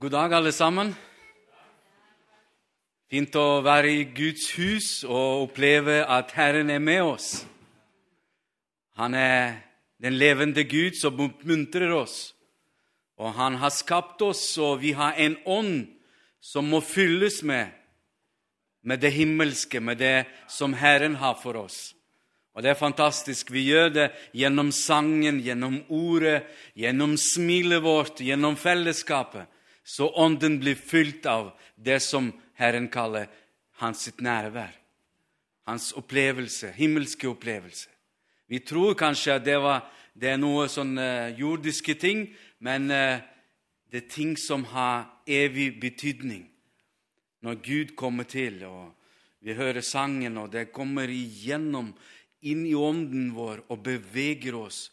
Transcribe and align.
God 0.00 0.10
dag, 0.10 0.32
alle 0.32 0.48
sammen. 0.48 0.94
Fint 3.12 3.34
å 3.36 3.58
være 3.60 3.90
i 3.92 4.04
Guds 4.16 4.46
hus 4.56 4.86
og 5.04 5.42
oppleve 5.42 5.98
at 6.08 6.32
Herren 6.32 6.72
er 6.72 6.80
med 6.80 7.02
oss. 7.04 7.26
Han 8.96 9.12
er 9.12 9.58
den 10.00 10.16
levende 10.16 10.64
Gud 10.64 10.96
som 10.96 11.20
oppmuntrer 11.20 11.92
oss. 11.92 12.32
Og 13.20 13.36
han 13.36 13.60
har 13.60 13.76
skapt 13.76 14.24
oss, 14.24 14.46
og 14.56 14.80
vi 14.80 14.94
har 14.96 15.20
en 15.20 15.36
ånd 15.44 15.76
som 16.40 16.72
må 16.72 16.80
fylles 16.80 17.42
med, 17.44 17.68
med 18.80 19.04
det 19.04 19.12
himmelske, 19.20 19.84
med 19.84 20.00
det 20.00 20.24
som 20.48 20.80
Herren 20.80 21.20
har 21.20 21.36
for 21.44 21.60
oss. 21.60 21.90
Og 22.56 22.64
det 22.64 22.72
er 22.72 22.84
fantastisk. 22.86 23.52
Vi 23.52 23.68
gjør 23.68 23.92
det 24.00 24.10
gjennom 24.32 24.72
sangen, 24.72 25.44
gjennom 25.44 25.82
ordet, 25.92 26.46
gjennom 26.72 27.20
smilet 27.20 27.84
vårt, 27.84 28.24
gjennom 28.24 28.56
fellesskapet. 28.56 29.59
Så 29.90 30.06
ånden 30.14 30.60
blir 30.60 30.74
fylt 30.78 31.26
av 31.26 31.50
det 31.74 31.98
som 32.00 32.28
Herren 32.54 32.86
kaller 32.88 33.26
hans 33.82 34.04
sitt 34.06 34.20
nærvær. 34.22 34.70
Hans 35.66 35.90
opplevelse, 35.98 36.70
himmelske 36.76 37.26
opplevelse. 37.26 37.88
Vi 38.46 38.60
tror 38.62 38.94
kanskje 38.94 39.34
at 39.34 39.44
det, 39.46 39.56
var, 39.58 39.82
det 40.14 40.30
er 40.30 40.38
noe 40.38 40.68
sånn 40.70 40.94
uh, 40.98 41.32
jordiske 41.34 41.96
ting, 41.98 42.22
men 42.62 42.86
uh, 42.90 43.18
det 43.90 44.04
er 44.04 44.12
ting 44.14 44.36
som 44.38 44.62
har 44.70 45.08
evig 45.26 45.72
betydning. 45.82 46.44
Når 47.42 47.58
Gud 47.64 47.94
kommer 47.98 48.28
til, 48.30 48.60
og 48.68 48.92
vi 49.42 49.56
hører 49.58 49.82
sangen, 49.82 50.38
og 50.38 50.52
det 50.54 50.68
kommer 50.70 51.10
igjennom 51.10 51.90
inn 52.46 52.62
i 52.68 52.76
ånden 52.78 53.32
vår 53.34 53.64
og 53.66 53.82
beveger 53.90 54.54
oss, 54.60 54.84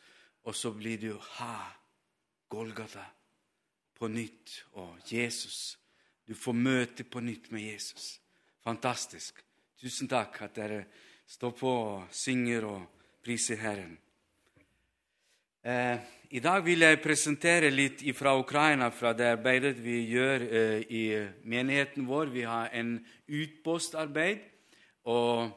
og 0.41 0.57
så 0.57 0.73
blir 0.73 0.97
det 0.97 1.11
jo 1.11 1.21
ha, 1.37 1.59
Golgata, 2.49 3.05
på 3.97 4.07
nytt. 4.07 4.63
Og 4.79 4.99
Jesus. 5.11 5.77
Du 6.27 6.35
får 6.35 6.53
møte 6.53 7.03
på 7.03 7.21
nytt 7.23 7.51
med 7.51 7.65
Jesus. 7.65 8.17
Fantastisk. 8.63 9.41
Tusen 9.81 10.09
takk 10.09 10.41
at 10.45 10.55
dere 10.57 10.83
står 11.27 11.53
på 11.57 11.71
og 11.71 12.13
synger 12.15 12.65
og 12.67 13.05
priser 13.23 13.59
Herren. 13.61 13.97
Eh, 15.67 15.97
I 16.31 16.39
dag 16.43 16.63
vil 16.65 16.83
jeg 16.83 17.01
presentere 17.03 17.69
litt 17.71 18.03
fra 18.15 18.35
Ukraina, 18.39 18.89
fra 18.91 19.13
det 19.13 19.29
arbeidet 19.35 19.77
vi 19.83 20.01
gjør 20.11 20.43
eh, 20.47 20.81
i 20.87 21.03
menigheten 21.43 22.07
vår. 22.07 22.31
Vi 22.33 22.43
har 22.47 22.69
en 22.73 22.99
utpostarbeid. 23.27 24.53
og 25.07 25.51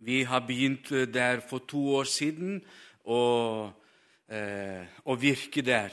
vi 0.00 0.22
har 0.22 0.40
begynt 0.46 0.92
eh, 0.92 1.08
der 1.08 1.40
for 1.40 1.66
to 1.68 1.80
år 1.98 2.08
siden 2.08 2.60
å, 3.04 3.72
eh, 4.28 4.86
virke 5.18 5.62
der. 5.62 5.90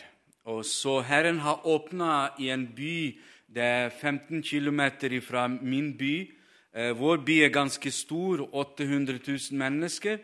Og 0.48 0.64
så 0.66 1.02
Herren 1.04 1.42
har 1.44 1.66
åpna 1.68 2.30
i 2.40 2.50
en 2.54 2.70
by 2.76 3.18
det 3.48 3.64
er 3.64 3.90
15 3.90 4.44
km 4.44 4.82
fra 5.22 5.48
min 5.48 5.98
by. 5.98 6.32
Eh, 6.76 6.92
vår 7.00 7.18
by 7.18 7.36
er 7.46 7.50
ganske 7.50 7.92
stor, 7.92 8.44
800 8.54 9.20
000 9.28 9.58
mennesker. 9.58 10.18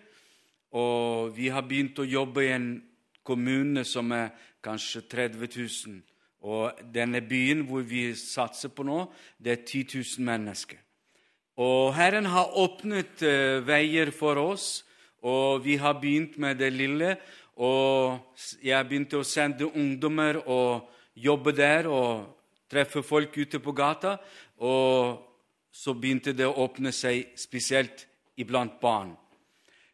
Og 0.72 1.38
vi 1.38 1.48
har 1.48 1.62
begynt 1.62 2.00
å 2.00 2.08
jobbe 2.08 2.44
i 2.44 2.52
en 2.52 2.84
kommune 3.24 3.84
som 3.84 4.12
er 4.12 4.34
kanskje 4.64 5.02
30 5.08 5.48
000. 5.88 6.02
Og 6.44 6.72
denne 6.94 7.22
byen 7.22 7.64
hvor 7.68 7.82
vi 7.88 8.12
satser 8.16 8.74
på 8.76 8.84
nå, 8.84 9.06
det 9.40 9.52
er 9.52 9.66
10 9.66 10.04
000 10.20 10.26
mennesker. 10.28 10.78
Og 11.58 11.94
Herren 11.96 12.26
har 12.26 12.58
åpnet 12.58 13.22
uh, 13.22 13.62
veier 13.68 14.12
for 14.12 14.36
oss, 14.42 14.84
og 15.22 15.64
vi 15.64 15.78
har 15.78 16.02
begynt 16.02 16.38
med 16.38 16.58
det 16.60 16.74
lille. 16.74 17.16
Og 17.62 18.38
jeg 18.64 18.88
begynte 18.88 19.20
å 19.20 19.28
sende 19.28 19.70
ungdommer 19.70 20.40
og 20.48 20.90
jobbe 21.14 21.54
der 21.54 21.90
og 21.92 22.26
treffe 22.72 23.04
folk 23.06 23.38
ute 23.38 23.60
på 23.62 23.76
gata. 23.78 24.18
Og 24.58 25.20
så 25.74 25.94
begynte 25.94 26.34
det 26.34 26.48
å 26.48 26.58
åpne 26.66 26.94
seg 26.94 27.36
spesielt 27.38 28.08
iblant 28.38 28.80
barn. 28.82 29.14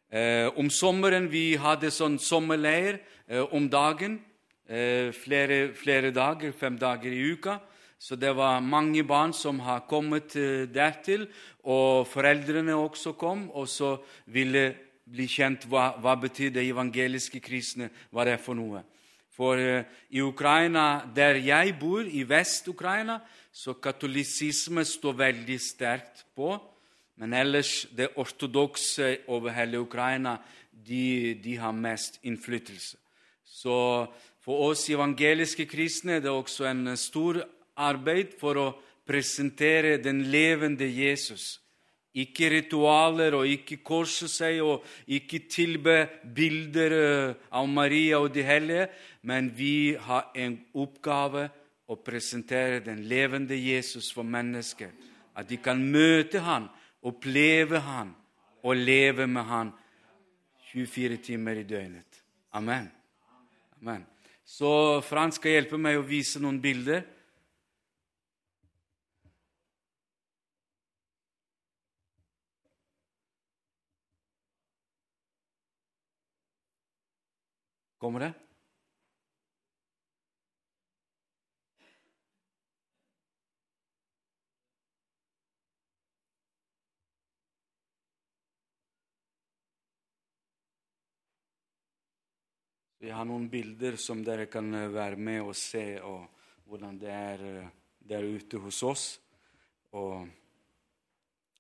Eh, 0.10 0.48
om 0.58 0.70
sommeren 0.74 1.28
vi 1.30 1.54
hadde 1.60 1.92
sånn 1.94 2.18
sommerleir 2.20 2.98
eh, 3.28 3.44
om 3.54 3.68
dagen. 3.70 4.20
Eh, 4.70 5.12
flere, 5.14 5.74
flere 5.74 6.12
dager, 6.16 6.54
fem 6.54 6.78
dager 6.80 7.12
i 7.14 7.32
uka. 7.34 7.60
Så 8.00 8.16
det 8.16 8.32
var 8.32 8.62
mange 8.64 9.04
barn 9.04 9.34
som 9.36 9.60
har 9.60 9.84
kommet 9.90 10.36
eh, 10.40 10.64
dertil, 10.72 11.26
og 11.68 12.08
foreldrene 12.08 12.78
også 12.78 13.12
kom, 13.20 13.50
og 13.52 13.68
så 13.68 13.98
ville 14.32 14.89
bli 15.10 15.26
kjent 15.30 15.66
hva, 15.70 15.94
hva 16.02 16.16
betyr 16.20 16.54
de 16.54 16.64
evangeliske 16.70 17.42
kristne, 17.44 17.90
hva 18.14 18.26
det 18.28 18.38
er 18.38 18.44
for 18.44 18.58
noe. 18.58 18.84
For 19.34 19.60
uh, 19.60 19.84
i 20.12 20.22
Ukraina, 20.22 21.06
der 21.16 21.40
jeg 21.42 21.76
bor, 21.80 22.04
i 22.04 22.26
Vest-Ukraina, 22.28 23.20
så 23.52 23.74
katolisisme 23.82 24.84
står 24.86 25.18
veldig 25.20 25.60
sterkt 25.62 26.26
på. 26.36 26.54
Men 27.20 27.34
ellers, 27.36 27.88
det 27.92 28.14
ortodokse 28.20 29.18
over 29.28 29.52
hele 29.56 29.82
Ukraina, 29.82 30.38
de, 30.72 31.36
de 31.44 31.56
har 31.60 31.76
mest 31.76 32.20
innflytelse. 32.24 32.98
Så 33.44 33.76
for 34.44 34.70
oss 34.70 34.88
evangeliske 34.90 35.66
kristne 35.68 36.18
er 36.18 36.24
det 36.24 36.32
også 36.32 36.70
en 36.70 36.96
stor 36.98 37.42
arbeid 37.80 38.38
for 38.40 38.60
å 38.60 38.68
presentere 39.08 39.98
den 40.04 40.24
levende 40.32 40.88
Jesus. 40.88 41.58
Ikke 42.20 42.50
ritualer 42.52 43.38
og 43.38 43.48
ikke 43.48 43.80
korse 43.86 44.28
seg 44.32 44.60
og 44.66 44.86
ikke 45.08 45.44
tilbe 45.52 45.96
bilder 46.36 46.96
eh, 46.98 47.36
av 47.56 47.70
Maria 47.70 48.20
og 48.20 48.34
de 48.34 48.44
hellige, 48.46 48.88
men 49.22 49.52
vi 49.56 49.96
har 49.96 50.32
en 50.36 50.58
oppgave 50.80 51.48
å 51.90 51.98
presentere 52.06 52.84
den 52.86 53.04
levende 53.10 53.58
Jesus 53.58 54.12
for 54.14 54.28
mennesker. 54.28 54.92
At 55.38 55.50
de 55.50 55.58
kan 55.64 55.82
møte 55.82 56.42
han, 56.46 56.68
oppleve 57.06 57.80
han 57.86 58.14
og 58.64 58.76
leve 58.76 59.28
med 59.28 59.48
han 59.48 59.72
24 60.74 61.18
timer 61.24 61.62
i 61.62 61.68
døgnet. 61.68 62.24
Amen. 62.54 62.90
Amen. 63.80 64.04
Så 64.46 65.00
Frans 65.06 65.38
skal 65.40 65.60
hjelpe 65.60 65.78
meg 65.82 66.00
å 66.00 66.06
vise 66.06 66.42
noen 66.42 66.60
bilder. 66.62 67.06
Kommer 78.00 78.20
det? 78.20 78.34
Vi 93.00 93.10
har 93.10 93.26
noen 93.28 93.50
bilder 93.52 93.96
som 94.00 94.24
dere 94.24 94.46
kan 94.48 94.74
eh, 94.76 94.88
være 94.88 95.20
med 95.20 95.44
og 95.44 95.56
se 95.60 96.00
og 96.00 96.48
hvordan 96.72 96.98
det 97.04 97.12
er 97.12 97.46
eh, 97.52 97.70
der 98.00 98.24
ute 98.24 98.64
hos 98.64 98.80
oss. 98.88 99.06
Og 99.92 100.24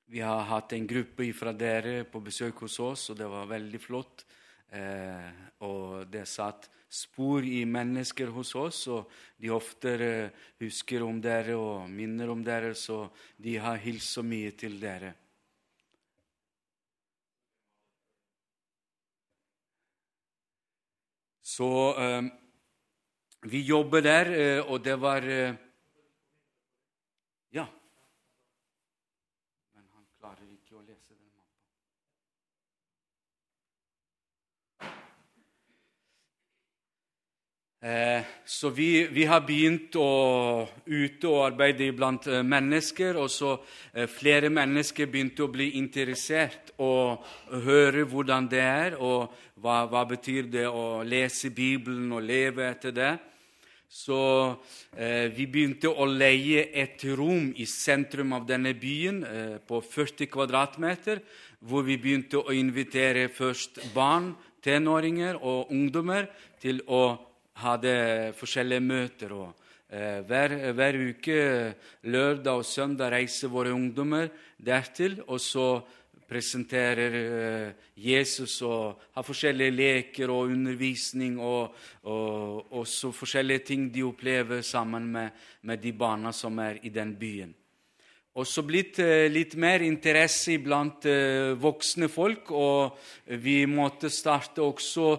vi 0.08 0.24
har 0.24 0.48
hatt 0.48 0.72
en 0.80 0.88
gruppe 0.88 1.28
fra 1.36 1.52
dere 1.52 2.06
på 2.08 2.24
besøk 2.24 2.64
hos 2.64 2.80
oss, 2.80 3.10
og 3.12 3.20
det 3.20 3.28
var 3.28 3.52
veldig 3.52 3.82
flott. 3.84 4.24
Eh, 4.72 5.30
og 5.66 6.06
det 6.12 6.28
satt 6.30 6.70
spor 6.90 7.46
i 7.46 7.64
mennesker 7.70 8.32
hos 8.34 8.56
oss, 8.58 8.84
og 8.90 9.10
de 9.38 9.50
ofte 9.54 9.94
eh, 10.02 10.44
husker 10.62 11.06
om 11.06 11.22
dere 11.22 11.58
og 11.58 11.90
minner 11.90 12.30
om 12.34 12.44
dere, 12.46 12.74
så 12.76 13.08
de 13.38 13.58
har 13.62 13.82
hilst 13.82 14.18
så 14.18 14.26
mye 14.26 14.52
til 14.58 14.80
dere. 14.82 15.14
Så 21.42 21.72
eh, 21.98 22.30
vi 23.52 23.62
jobber 23.62 24.02
der, 24.02 24.32
eh, 24.34 24.72
og 24.72 24.84
det 24.84 25.02
var 25.02 25.24
eh, 25.24 25.54
Ja. 27.52 27.66
Eh, 27.66 27.80
så 38.44 38.70
vi, 38.76 39.08
vi, 39.08 39.24
har 39.24 39.46
begynt 39.48 39.96
å 39.96 40.68
ute 40.84 41.30
og 41.30 41.46
arbeide 41.46 41.86
blant 41.96 42.26
eh, 42.28 42.42
mennesker, 42.44 43.16
og 43.16 43.30
så 43.32 43.54
eh, 43.94 44.04
flere 44.12 44.50
mennesker 44.52 45.08
begynte 45.08 45.46
å 45.46 45.54
bli 45.54 45.70
interessert 45.80 46.74
og 46.84 47.24
høre 47.64 48.04
hvordan 48.04 48.50
det 48.52 48.60
er, 48.60 48.98
og 49.00 49.32
hva, 49.64 49.86
hva 49.88 50.04
betyr 50.10 50.50
det 50.52 50.66
å 50.68 51.06
lese 51.08 51.54
Bibelen 51.56 52.12
og 52.12 52.28
leve 52.28 52.68
etter 52.68 52.92
det. 52.98 53.14
Så 53.88 54.20
eh, 54.92 55.32
vi 55.32 55.48
begynte 55.48 55.90
å 55.90 56.04
leie 56.04 56.68
et 56.76 57.08
rom 57.16 57.48
i 57.56 57.66
sentrum 57.66 58.36
av 58.36 58.44
denne 58.50 58.76
byen 58.76 59.24
eh, 59.24 59.56
på 59.64 59.80
40 59.80 60.28
kvadratmeter, 60.36 61.24
hvor 61.64 61.88
vi 61.88 61.96
begynte 61.96 62.44
å 62.44 62.52
invitere 62.52 63.30
først 63.32 63.80
barn, 63.96 64.34
tenåringer 64.60 65.40
og 65.40 65.72
ungdommer 65.72 66.28
til 66.60 66.84
å 66.92 67.29
hadde 67.60 67.94
forskjellige 68.40 68.84
møter 68.84 69.34
og 69.36 69.50
Eh, 69.90 70.20
hver, 70.22 70.54
hver, 70.78 70.98
uke, 71.10 71.38
lørdag 72.06 72.60
og 72.62 72.66
søndag, 72.66 73.10
reiser 73.10 73.50
våre 73.50 73.74
ungdommer 73.74 74.28
dertil. 74.62 75.18
Og 75.26 75.42
så 75.42 75.82
presenterer 76.30 77.16
eh, 77.18 77.72
Jesus 77.98 78.60
og 78.62 79.02
har 79.16 79.26
forskjellige 79.26 79.74
leker 79.74 80.30
og 80.30 80.54
undervisning 80.54 81.40
og, 81.42 81.74
og 82.06 82.86
forskjellige 83.18 83.66
ting 83.72 83.90
de 83.90 84.06
opplever 84.06 84.62
sammen 84.62 85.10
med, 85.10 85.34
med 85.66 85.82
de 85.82 85.94
barna 85.94 86.32
som 86.32 86.60
er 86.62 86.78
i 86.86 86.94
den 86.94 87.16
byen. 87.18 87.56
Og 88.40 88.48
så 88.48 88.64
blitt 88.64 89.02
eh, 89.04 89.28
litt 89.28 89.58
mer 89.60 89.84
interesse 89.84 90.56
blant 90.64 91.04
eh, 91.10 91.52
voksne 91.60 92.08
folk, 92.08 92.54
og 92.56 92.96
vi 93.44 93.66
måtte 93.68 94.08
starte 94.14 94.64
også 94.64 95.10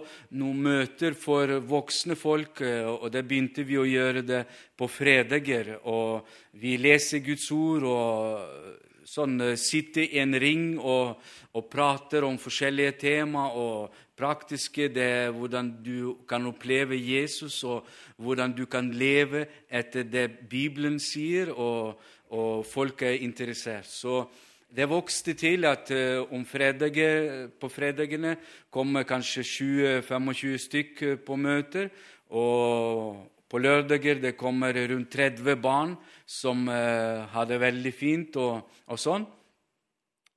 noen 0.41 0.63
møter 0.65 1.13
for 1.13 1.59
voksne 1.69 2.17
folk, 2.17 2.63
eh, 2.65 2.87
og 2.89 3.11
det 3.13 3.21
begynte 3.29 3.65
vi 3.67 3.77
å 3.77 3.85
gjøre 3.85 4.23
det 4.25 4.41
på 4.73 4.89
fredager. 4.89 5.75
Og 5.85 6.25
vi 6.57 6.79
leser 6.81 7.21
Guds 7.21 7.45
ord 7.53 7.85
og 7.91 9.03
sånn, 9.05 9.37
sitter 9.59 10.07
i 10.07 10.21
en 10.23 10.33
ring 10.41 10.65
og, 10.79 11.19
og 11.53 11.67
prater 11.69 12.25
om 12.25 12.39
forskjellige 12.41 12.95
tema 13.03 13.51
og 13.53 13.91
praktiske, 14.17 14.87
det 14.93 15.05
er 15.27 15.35
hvordan 15.35 15.69
du 15.85 16.15
kan 16.29 16.45
oppleve 16.49 16.97
Jesus, 16.97 17.59
og 17.69 17.85
hvordan 18.21 18.55
du 18.57 18.65
kan 18.69 18.89
leve 18.93 19.45
etter 19.69 20.09
det 20.09 20.25
Bibelen 20.49 20.97
sier. 21.01 21.53
og 21.53 22.01
og 22.31 22.65
folk 22.65 23.03
er 23.03 23.21
interessert. 23.25 23.89
Så 23.91 24.23
det 24.71 24.87
vokste 24.87 25.33
til 25.35 25.67
at 25.67 25.91
om 26.31 26.45
fredager, 26.47 27.49
på 27.59 27.67
fredagene 27.67 28.37
kommer 28.71 29.03
kanskje 29.03 29.43
20-25 29.43 30.57
stykker 30.63 31.19
på 31.27 31.35
møter. 31.35 31.89
Og 32.31 33.19
på 33.51 33.59
lørdager 33.59 34.21
det 34.23 34.37
kommer 34.39 34.71
rundt 34.87 35.11
30 35.11 35.57
barn 35.59 35.95
som 36.25 36.63
uh, 36.71 37.27
har 37.33 37.47
det 37.49 37.59
veldig 37.59 37.91
fint 37.91 38.37
og, 38.39 38.61
og, 38.87 38.99
sånn. 38.99 39.25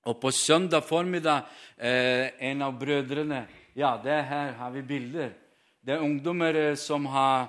Og 0.04 0.16
på 0.20 0.32
søndag 0.34 0.82
formiddag 0.82 1.46
uh, 1.78 2.26
en 2.42 2.66
av 2.66 2.74
brødrene 2.80 3.44
Ja, 3.74 3.96
det 4.02 4.18
her 4.26 4.52
har 4.58 4.70
vi 4.74 4.82
bilder. 4.86 5.30
Det 5.82 5.94
er 5.94 6.02
ungdommer 6.02 6.74
som 6.78 7.06
har, 7.10 7.48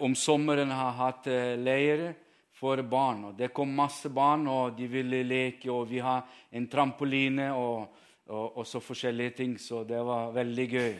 om 0.00 0.14
sommeren 0.16 0.72
har 0.72 0.94
hatt 0.96 1.26
leire 1.60 2.14
for 2.60 2.82
barn. 2.84 3.24
Og 3.30 3.34
det 3.38 3.52
kom 3.56 3.72
masse 3.74 4.12
barn, 4.12 4.46
og 4.48 4.76
de 4.76 4.86
ville 4.92 5.24
leke, 5.24 5.70
og 5.72 5.88
vi 5.90 6.04
har 6.04 6.26
en 6.52 6.68
trampoline 6.68 7.50
og, 7.56 7.90
og, 8.28 8.58
og 8.60 8.66
så 8.68 8.82
forskjellige 8.84 9.36
ting. 9.42 9.58
Så 9.60 9.84
det 9.88 10.00
var 10.04 10.34
veldig 10.36 10.70
gøy. 10.70 10.96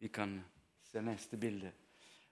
Vi 0.00 0.12
kan 0.12 0.38
se 0.84 1.04
neste 1.04 1.36
bilde. 1.40 1.72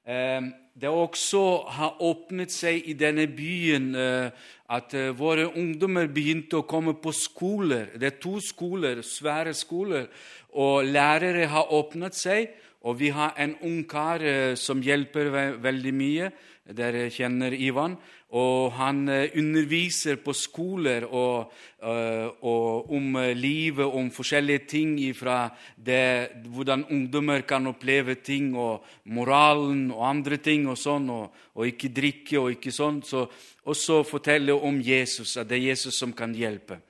Eh, 0.04 0.40
det 0.76 0.90
også 0.92 1.64
har 1.72 2.02
åpnet 2.04 2.52
seg 2.52 2.90
i 2.90 2.92
denne 2.92 3.24
byen 3.32 3.94
eh, 3.96 4.34
at 4.76 4.92
eh, 4.92 5.14
våre 5.16 5.46
ungdommer 5.48 6.10
begynte 6.12 6.58
å 6.60 6.66
komme 6.68 6.92
på 7.00 7.12
skoler. 7.16 7.94
Det 7.96 8.10
er 8.10 8.18
to 8.20 8.34
skoler, 8.44 9.00
svære 9.00 9.54
skoler, 9.56 10.10
og 10.52 10.84
lærere 10.84 11.48
har 11.48 11.72
åpnet 11.72 12.18
seg. 12.20 12.52
Og 12.84 12.98
vi 13.00 13.08
har 13.16 13.32
en 13.40 13.54
ung 13.64 13.78
kar 13.88 14.20
som 14.60 14.82
hjelper 14.84 15.30
veldig 15.56 15.92
mye. 15.96 16.26
Dere 16.64 17.10
kjenner 17.12 17.52
Ivan. 17.52 17.98
Og 18.34 18.72
han 18.78 19.02
eh, 19.12 19.34
underviser 19.36 20.16
på 20.24 20.32
skoler 20.32 21.04
og, 21.04 21.52
eh, 21.84 22.24
og 22.48 22.88
om 22.96 23.18
livet, 23.36 23.84
om 23.84 24.08
forskjellige 24.10 24.62
ting 24.70 24.94
fra 25.14 25.50
det, 25.76 26.46
hvordan 26.48 26.86
ungdommer 26.88 27.44
kan 27.44 27.68
oppleve 27.68 28.16
ting, 28.24 28.54
og 28.56 28.80
moralen 29.12 29.90
og 29.92 30.08
andre 30.08 30.40
ting, 30.40 30.64
og 30.72 30.80
sånn, 30.80 31.10
og, 31.12 31.36
og 31.52 31.68
ikke 31.68 31.92
drikke 31.92 32.40
og 32.40 32.56
ikke 32.56 32.72
sånn. 32.72 33.02
Så 33.04 33.26
også 33.68 34.00
fortelle 34.08 34.56
om 34.56 34.80
Jesus, 34.80 35.36
at 35.36 35.52
det 35.52 35.60
er 35.60 35.68
Jesus 35.74 36.00
som 36.00 36.16
kan 36.16 36.32
hjelpe. 36.32 36.80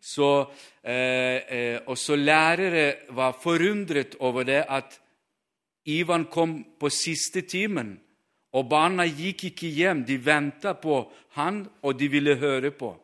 Så, 0.00 0.50
eh, 0.82 1.78
og 1.86 1.94
så 1.98 2.18
lærere 2.18 3.06
var 3.14 3.38
forundret 3.38 4.18
over 4.18 4.42
det 4.48 4.64
at 4.66 4.98
Ivan 5.86 6.26
kom 6.26 6.64
på 6.80 6.90
siste 6.90 7.46
timen 7.46 8.00
og 8.52 8.68
barna 8.70 9.04
gikk 9.06 9.44
ikke 9.50 9.68
hjem. 9.70 10.04
De 10.06 10.24
venta 10.24 10.74
på 10.74 11.12
han, 11.36 11.68
og 11.82 11.98
de 11.98 12.08
ville 12.10 12.36
høre 12.40 12.70
på. 12.70 12.96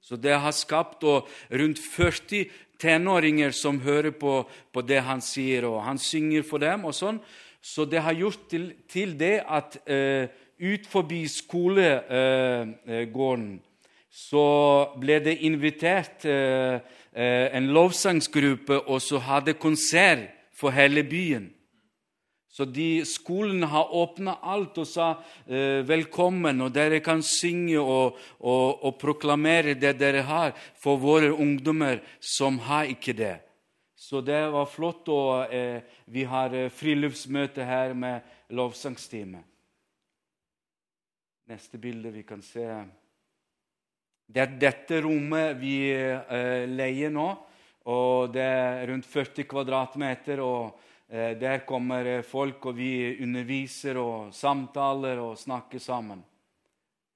Så 0.00 0.16
det 0.16 0.40
har 0.40 0.52
skapt 0.56 1.04
rundt 1.04 1.78
40 1.78 2.48
tenåringer 2.80 3.50
som 3.52 3.80
hører 3.84 4.10
på, 4.16 4.48
på, 4.72 4.82
det 4.82 5.00
han 5.04 5.20
sier, 5.20 5.64
og 5.68 5.84
han 5.84 5.98
synger 5.98 6.42
for 6.46 6.58
dem. 6.62 6.84
og 6.88 6.94
sånn. 6.94 7.20
Så 7.60 7.84
det 7.84 8.00
har 8.00 8.12
gjort 8.16 8.48
til, 8.48 8.72
til 8.88 9.18
det 9.18 9.42
at 9.44 9.76
eh, 9.90 10.28
ut 10.58 10.86
forbi 10.88 11.28
skolegården 11.28 13.58
eh, 13.58 13.68
så 14.18 14.46
ble 14.98 15.20
det 15.22 15.36
invitert 15.46 16.26
eh, 16.26 16.80
eh, 17.12 17.46
en 17.54 17.70
lovsangsgruppe, 17.74 18.80
og 18.88 19.02
så 19.02 19.20
hadde 19.22 19.58
konsert 19.60 20.26
for 20.54 20.74
hele 20.74 21.04
byen. 21.06 21.50
Så 22.58 22.64
de 22.64 23.04
skolen 23.06 23.62
har 23.70 23.92
åpna 23.94 24.32
alt 24.42 24.80
og 24.82 24.86
sa 24.90 25.12
eh, 25.46 25.84
velkommen, 25.86 26.58
og 26.64 26.72
dere 26.74 26.98
kan 26.98 27.20
synge 27.22 27.78
og, 27.78 28.16
og, 28.42 28.80
og, 28.82 28.96
proklamere 28.98 29.76
det 29.78 29.92
dere 30.00 30.24
har, 30.26 30.56
for 30.74 30.98
våre 30.98 31.28
ungdommer 31.30 32.00
som 32.18 32.58
har 32.66 32.90
ikke 32.90 33.14
det. 33.14 33.36
Så 33.94 34.24
det 34.26 34.40
var 34.50 34.66
flott. 34.66 35.06
Og 35.06 35.54
eh, 35.54 35.86
vi 36.10 36.26
har 36.26 36.56
eh, 36.58 36.66
friluftsmøte 36.74 37.62
her 37.62 37.94
med 37.94 38.26
lovsangstime. 38.50 39.44
Neste 41.54 41.78
bilde 41.78 42.10
vi 42.10 42.26
kan 42.26 42.42
se 42.42 42.66
Det 44.26 44.42
er 44.42 44.58
dette 44.66 44.98
rommet 45.06 45.54
vi 45.62 45.76
eh, 45.94 46.66
leier 46.66 47.14
nå. 47.14 47.30
og 47.86 48.34
Det 48.34 48.50
er 48.50 48.86
rundt 48.90 49.06
40 49.06 49.46
kvadratmeter. 49.46 50.42
og 50.42 50.88
der 51.08 51.62
kommer 51.64 52.04
eh, 52.04 52.22
folk, 52.22 52.66
og 52.68 52.76
vi 52.76 53.16
underviser 53.24 53.96
og 53.96 54.32
samtaler 54.36 55.20
og 55.22 55.38
snakker 55.40 55.80
sammen. 55.80 56.20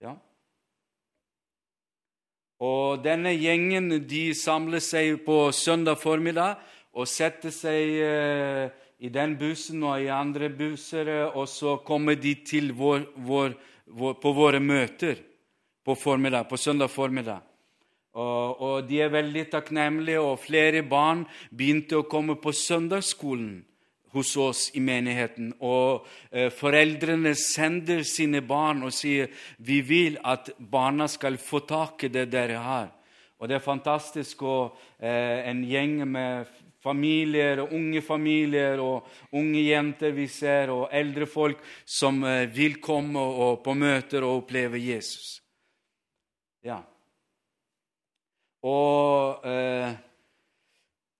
Ja. 0.00 0.14
Og 2.62 3.02
denne 3.04 3.34
gjengen 3.36 3.90
de 4.08 4.22
samler 4.38 4.80
seg 4.80 5.18
på 5.26 5.50
søndag 5.52 5.98
formiddag 6.00 6.62
og 6.96 7.08
setter 7.08 7.52
seg 7.52 7.98
eh, 8.06 8.70
i 9.02 9.10
den 9.12 9.34
bussen 9.36 9.82
og 9.84 10.00
i 10.00 10.08
andre 10.14 10.48
busser, 10.48 11.10
og 11.34 11.44
så 11.50 11.74
kommer 11.84 12.16
de 12.16 12.32
til 12.46 12.70
vår, 12.78 13.04
vår, 13.26 13.56
vår, 13.92 14.14
på 14.22 14.32
våre 14.32 14.60
møter 14.62 15.18
på, 15.84 15.96
formiddag, 15.98 16.46
på 16.48 16.56
søndag 16.56 16.88
formiddag. 16.88 17.42
Og, 18.12 18.60
og, 18.60 18.88
de 18.88 19.00
er 19.02 19.12
veldig 19.12 19.44
takknemlige, 19.52 20.20
og 20.20 20.40
flere 20.40 20.84
barn 20.84 21.26
begynte 21.50 21.98
å 21.98 22.08
komme 22.08 22.38
på 22.40 22.52
søndagsskolen 22.56 23.60
hos 24.12 24.36
oss 24.36 24.70
i 24.76 24.80
menigheten. 24.80 25.52
Og 25.64 26.06
eh, 26.30 26.50
foreldrene 26.52 27.34
sender 27.38 28.04
sine 28.06 28.42
barn 28.44 28.84
og 28.86 28.94
sier 28.94 29.32
vi 29.64 29.80
vil 29.86 30.18
at 30.24 30.52
barna 30.58 31.08
skal 31.10 31.38
få 31.40 31.64
tak 31.68 32.04
i 32.06 32.12
det 32.12 32.28
dere 32.32 32.60
har. 32.62 32.90
Og 33.42 33.48
det 33.48 33.58
er 33.58 33.64
fantastisk. 33.64 34.44
Og 34.46 34.76
eh, 35.00 35.48
en 35.50 35.64
gjeng 35.66 36.02
med 36.06 36.52
familier, 36.82 37.64
unge 37.70 38.02
familier 38.02 38.80
og 38.82 39.08
unge 39.38 39.64
jenter 39.64 40.14
vi 40.14 40.28
ser, 40.30 40.70
og 40.74 40.88
eldre 40.94 41.26
folk 41.30 41.62
som 41.86 42.22
eh, 42.26 42.46
vil 42.52 42.80
komme 42.82 43.20
og, 43.20 43.62
på 43.64 43.74
møter 43.74 44.26
og 44.26 44.42
oppleve 44.44 44.82
Jesus. 44.82 45.40
Ja. 46.62 46.78
Og 48.62 49.42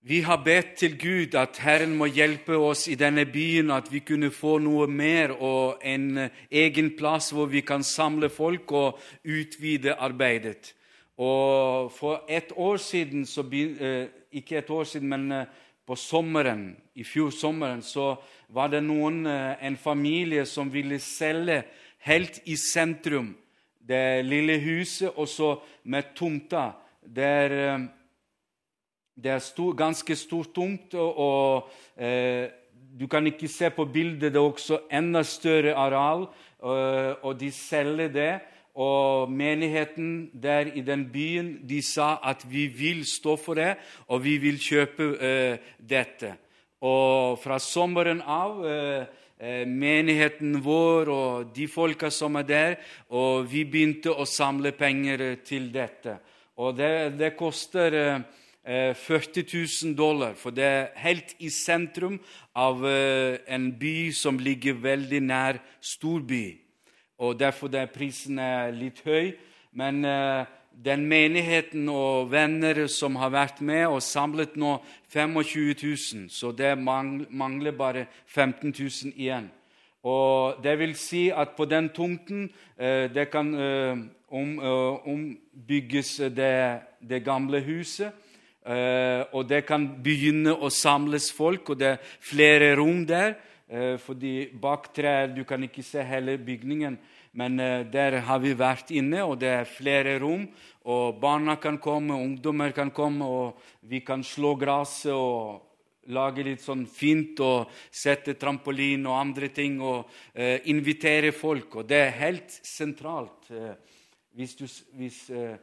vi 0.02 0.20
har 0.20 0.40
bedt 0.42 0.74
til 0.80 0.96
Gud 0.98 1.34
at 1.38 1.60
Herren 1.62 1.92
må 1.94 2.08
hjelpe 2.10 2.56
oss 2.58 2.88
i 2.90 2.96
denne 2.98 3.22
byen, 3.30 3.70
at 3.70 3.86
vi 3.92 4.00
kunne 4.02 4.32
få 4.34 4.56
noe 4.58 4.88
mer 4.90 5.30
og 5.38 5.84
en 5.86 6.24
eh, 6.24 6.40
egen 6.50 6.88
plass 6.98 7.30
hvor 7.30 7.46
vi 7.46 7.62
kan 7.62 7.84
samle 7.86 8.26
folk 8.26 8.72
og 8.74 8.98
utvide 9.22 9.94
arbeidet. 9.94 10.74
Og 11.22 11.92
For 11.94 12.24
et 12.28 12.50
år 12.56 12.76
siden, 12.82 13.26
så, 13.26 13.42
eh, 13.42 14.08
ikke 14.32 14.58
et 14.58 14.70
år 14.70 14.84
siden, 14.84 15.08
men 15.08 15.32
eh, 15.32 15.46
på 15.86 15.94
sommeren, 15.94 16.76
i 16.94 17.04
fjor 17.04 17.30
sommeren, 17.30 17.82
så 17.82 18.16
var 18.48 18.68
det 18.68 18.82
noen, 18.82 19.26
en 19.26 19.76
familie 19.76 20.46
som 20.46 20.72
ville 20.72 20.98
selge 20.98 21.62
helt 21.98 22.40
i 22.44 22.56
sentrum 22.56 23.36
det 23.88 24.24
lille 24.24 24.58
huset, 24.60 25.10
og 25.16 25.28
så 25.28 25.56
med 25.84 26.14
tomta. 26.14 26.70
der 27.02 27.88
det 29.14 29.30
er 29.30 29.44
stor, 29.44 29.74
ganske 29.76 30.16
stort 30.16 30.54
tomt, 30.54 30.94
og, 30.94 31.18
og 31.18 32.02
eh, 32.02 32.48
du 33.00 33.06
kan 33.08 33.26
ikke 33.26 33.48
se 33.48 33.70
på 33.70 33.84
bildet. 33.84 34.32
Det 34.32 34.40
er 34.40 34.44
også 34.44 34.80
enda 34.92 35.22
større 35.22 35.74
areal, 35.74 36.26
og, 36.58 37.24
og 37.24 37.40
de 37.40 37.50
selger 37.52 38.08
det. 38.12 38.32
Og 38.74 39.28
menigheten 39.28 40.30
der 40.32 40.70
i 40.72 40.80
den 40.80 41.04
byen 41.12 41.58
de 41.68 41.82
sa 41.84 42.16
at 42.24 42.46
vi 42.48 42.66
vil 42.72 43.04
stå 43.04 43.36
for 43.36 43.54
det, 43.54 43.74
og 44.08 44.24
vi 44.24 44.38
vil 44.40 44.56
kjøpe 44.56 45.10
eh, 45.20 45.58
dette. 45.76 46.32
Og 46.80 47.36
fra 47.42 47.58
sommeren 47.60 48.22
av 48.24 48.64
eh, 48.64 49.04
eh, 49.36 49.66
menigheten 49.68 50.56
vår 50.64 51.12
og 51.12 51.52
de 51.52 51.68
folka 51.68 52.08
som 52.10 52.40
er 52.40 52.48
der, 52.48 52.78
og 53.12 53.44
vi 53.52 53.66
begynte 53.68 54.16
å 54.16 54.24
samle 54.24 54.72
penger 54.72 55.42
til 55.44 55.68
dette. 55.72 56.16
Og 56.56 56.72
det, 56.76 57.18
det 57.20 57.34
koster 57.36 57.98
eh, 57.98 58.24
40 58.64 59.44
000 59.84 59.96
dollar, 59.98 60.34
for 60.34 60.54
det 60.54 60.64
er 60.64 60.90
helt 61.02 61.34
i 61.42 61.48
sentrum 61.50 62.20
av 62.54 62.84
eh, 62.86 63.40
en 63.50 63.72
by 63.78 64.12
som 64.14 64.38
ligger 64.38 64.78
veldig 64.78 65.20
nær 65.24 65.58
storby. 65.80 66.60
Og 67.18 67.38
derfor 67.38 67.70
er 67.74 67.90
prisen 67.90 68.38
litt 68.78 69.02
høy. 69.06 69.32
Men 69.72 70.04
eh, 70.04 70.44
den 70.84 71.06
menigheten 71.06 71.88
og 71.88 72.30
venner 72.32 72.86
som 72.88 73.16
har 73.20 73.32
vært 73.32 73.60
med 73.64 73.86
og 73.86 74.02
samlet 74.02 74.56
nå 74.56 74.78
25 75.12 75.74
000, 75.82 76.28
så 76.32 76.52
det 76.52 76.74
mangler 76.78 77.76
bare 77.76 78.06
15 78.26 78.72
000 78.72 79.12
igjen. 79.16 79.50
Og 80.02 80.62
Det 80.62 80.78
vil 80.78 80.96
si 80.98 81.30
at 81.30 81.54
på 81.56 81.64
den 81.64 81.88
tomten 81.94 82.50
eh, 82.78 83.06
det 83.14 83.30
kan 83.30 83.54
eh, 83.54 83.98
ombygges 85.06 86.16
det, 86.34 86.80
det, 87.00 87.24
gamle 87.24 87.60
huset. 87.60 88.10
Og 88.62 89.42
det 89.50 89.64
kan 89.66 89.88
begynne 90.04 90.52
å 90.54 90.68
samles 90.70 91.32
folk, 91.34 91.72
og 91.72 91.80
det 91.80 91.88
er 91.96 92.12
flere 92.22 92.68
rom 92.78 93.00
der. 93.08 93.34
Fordi 94.04 94.52
bak 94.54 94.92
trær 94.94 95.32
du 95.34 95.40
kan 95.48 95.64
ikke 95.66 95.82
se 95.82 96.04
hele 96.06 96.36
bygningen. 96.38 96.94
Men 97.32 97.60
eh, 97.60 97.86
der 97.88 98.20
har 98.26 98.40
vi 98.42 98.52
vært 98.56 98.92
inne, 98.92 99.24
og 99.24 99.38
det 99.40 99.48
er 99.48 99.68
flere 99.68 100.18
rom. 100.20 100.46
og 100.84 101.20
Barna 101.20 101.56
kan 101.56 101.78
komme, 101.78 102.14
ungdommer 102.14 102.72
kan 102.76 102.90
komme, 102.90 103.24
og 103.24 103.60
vi 103.80 104.00
kan 104.00 104.22
slå 104.22 104.54
gresset 104.60 105.14
og 105.14 106.10
lage 106.12 106.42
litt 106.42 106.60
sånn 106.60 106.82
fint 106.86 107.38
og 107.40 107.70
sette 107.90 108.34
trampolin 108.34 109.06
og 109.06 109.20
andre 109.20 109.48
ting 109.54 109.80
og 109.80 110.10
eh, 110.34 110.60
invitere 110.68 111.32
folk. 111.32 111.76
Og 111.80 111.88
det 111.88 112.00
er 112.02 112.18
helt 112.20 112.50
sentralt. 112.66 113.48
Eh, 113.50 113.72
hvis, 114.36 114.56
du, 114.58 114.66
hvis 114.98 115.24
eh, 115.30 115.56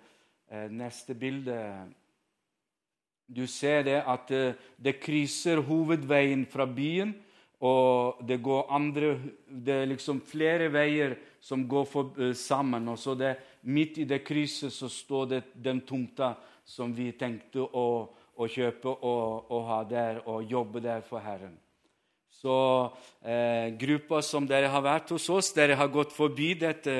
eh 0.50 0.70
neste 0.72 1.14
bilde 1.14 1.60
Du 3.30 3.46
ser 3.48 3.84
det 3.86 4.00
at 4.02 4.32
eh, 4.34 4.58
det 4.78 4.98
krysser 5.04 5.62
hovedveien 5.62 6.48
fra 6.50 6.66
byen, 6.66 7.14
og 7.62 8.22
det 8.24 8.40
går 8.42 8.72
andre 8.72 9.18
Det 9.46 9.74
er 9.74 9.90
liksom 9.92 10.22
flere 10.24 10.70
veier 10.72 11.18
som 11.42 11.68
går 11.68 11.86
for, 11.86 12.14
uh, 12.18 12.34
sammen. 12.34 12.88
Og 12.88 12.98
så 12.98 13.16
det, 13.16 13.36
Midt 13.62 13.98
i 13.98 14.06
det 14.08 14.24
krysset 14.24 14.72
så 14.74 14.88
står 14.90 15.26
det 15.26 15.42
den 15.54 15.82
tomta 15.82 16.38
som 16.64 16.94
vi 16.96 17.12
tenkte 17.12 17.60
å, 17.60 18.08
å 18.36 18.48
kjøpe 18.48 18.88
og, 18.88 19.52
og, 19.52 19.64
ha 19.68 19.84
der 19.84 20.22
og 20.26 20.48
jobbe 20.48 20.80
der 20.80 21.02
for 21.02 21.20
Herren. 21.20 21.58
Så 22.40 22.56
eh, 23.20 23.68
gruppa 23.76 24.22
som 24.24 24.46
dere 24.48 24.70
har 24.72 24.84
vært 24.86 25.10
hos 25.12 25.26
oss, 25.34 25.50
dere 25.52 25.76
har 25.76 25.90
gått 25.92 26.14
forbi 26.16 26.54
dette 26.62 26.94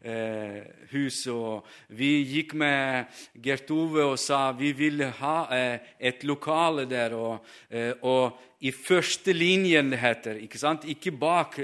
eh, 0.00 0.62
huset. 0.94 1.34
og 1.34 1.66
Vi 1.92 2.22
gikk 2.24 2.54
med 2.56 3.20
Gert 3.44 3.68
Ove 3.74 4.06
og 4.14 4.16
sa 4.16 4.46
vi 4.56 4.72
ville 4.72 5.10
ha 5.20 5.36
eh, 5.52 5.92
et 6.00 6.24
lokale 6.24 6.86
der. 6.88 7.18
Og, 7.18 7.44
eh, 7.68 7.92
og, 8.00 8.40
i 8.64 8.72
første 8.72 9.36
linjen, 9.36 9.92
det 9.92 10.00
heter. 10.00 10.40
Ikke 10.42 10.58
sant? 10.58 10.88
Ikke 10.88 11.12
bak. 11.12 11.60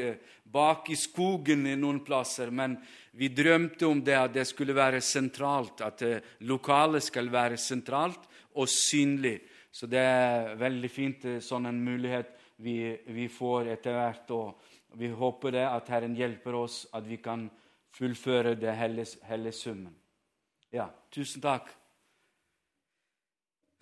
Bak 0.54 0.92
i 0.92 0.98
skogen 1.00 1.64
noen 1.80 2.04
plasser. 2.04 2.52
Men 2.52 2.76
vi 3.16 3.32
drømte 3.32 3.88
om 3.88 4.04
det 4.04 4.14
at 4.18 4.36
det 4.36 4.44
skulle 4.48 4.76
være 4.76 5.00
sentralt, 5.00 5.80
at 5.86 6.02
eh, 6.02 6.32
lokalet 6.44 7.08
skal 7.08 7.32
være 7.32 7.56
sentralt 7.56 8.28
og 8.58 8.68
synlig. 8.68 9.38
Så 9.74 9.86
det 9.90 10.02
er 10.02 10.56
veldig 10.58 10.90
fint, 10.90 11.24
eh, 11.24 11.42
sånn 11.42 11.70
en 11.70 11.78
mulighet 11.88 12.33
vi, 12.56 12.96
vi 13.06 13.28
får 13.28 13.72
etter 13.74 13.96
hvert. 13.98 14.30
Og 14.30 14.98
vi 14.98 15.10
håper 15.10 15.54
det 15.56 15.66
at 15.68 15.88
Herren 15.92 16.16
hjelper 16.18 16.56
oss, 16.58 16.84
at 16.94 17.06
vi 17.08 17.18
kan 17.22 17.48
fullføre 17.94 18.54
det 18.58 18.74
hele, 18.78 19.06
hele 19.28 19.52
summen. 19.52 19.94
Ja, 20.74 20.88
tusen 21.14 21.42
takk. 21.42 21.68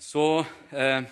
Så 0.02 0.42
eh, 0.74 1.04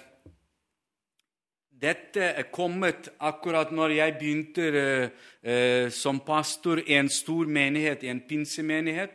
dette 1.81 2.33
er 2.35 2.49
kommet 2.53 3.09
akkurat 3.25 3.71
når 3.73 3.95
jeg 3.95 4.17
begynte 4.19 4.67
eh, 4.69 5.13
eh, 5.41 5.87
som 5.95 6.21
pastor 6.27 6.83
i 6.83 6.99
en 6.99 7.09
stor 7.09 7.49
menighet, 7.49 8.03
i 8.05 8.11
en 8.13 8.21
pinsemenighet 8.29 9.15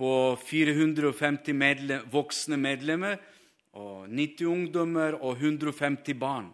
på 0.00 0.34
450 0.40 1.54
medle 1.54 2.00
voksne 2.10 2.56
medlemmer, 2.58 3.20
og 3.78 4.08
90 4.08 4.48
ungdommer 4.50 5.14
og 5.20 5.36
150 5.38 6.16
barn. 6.18 6.48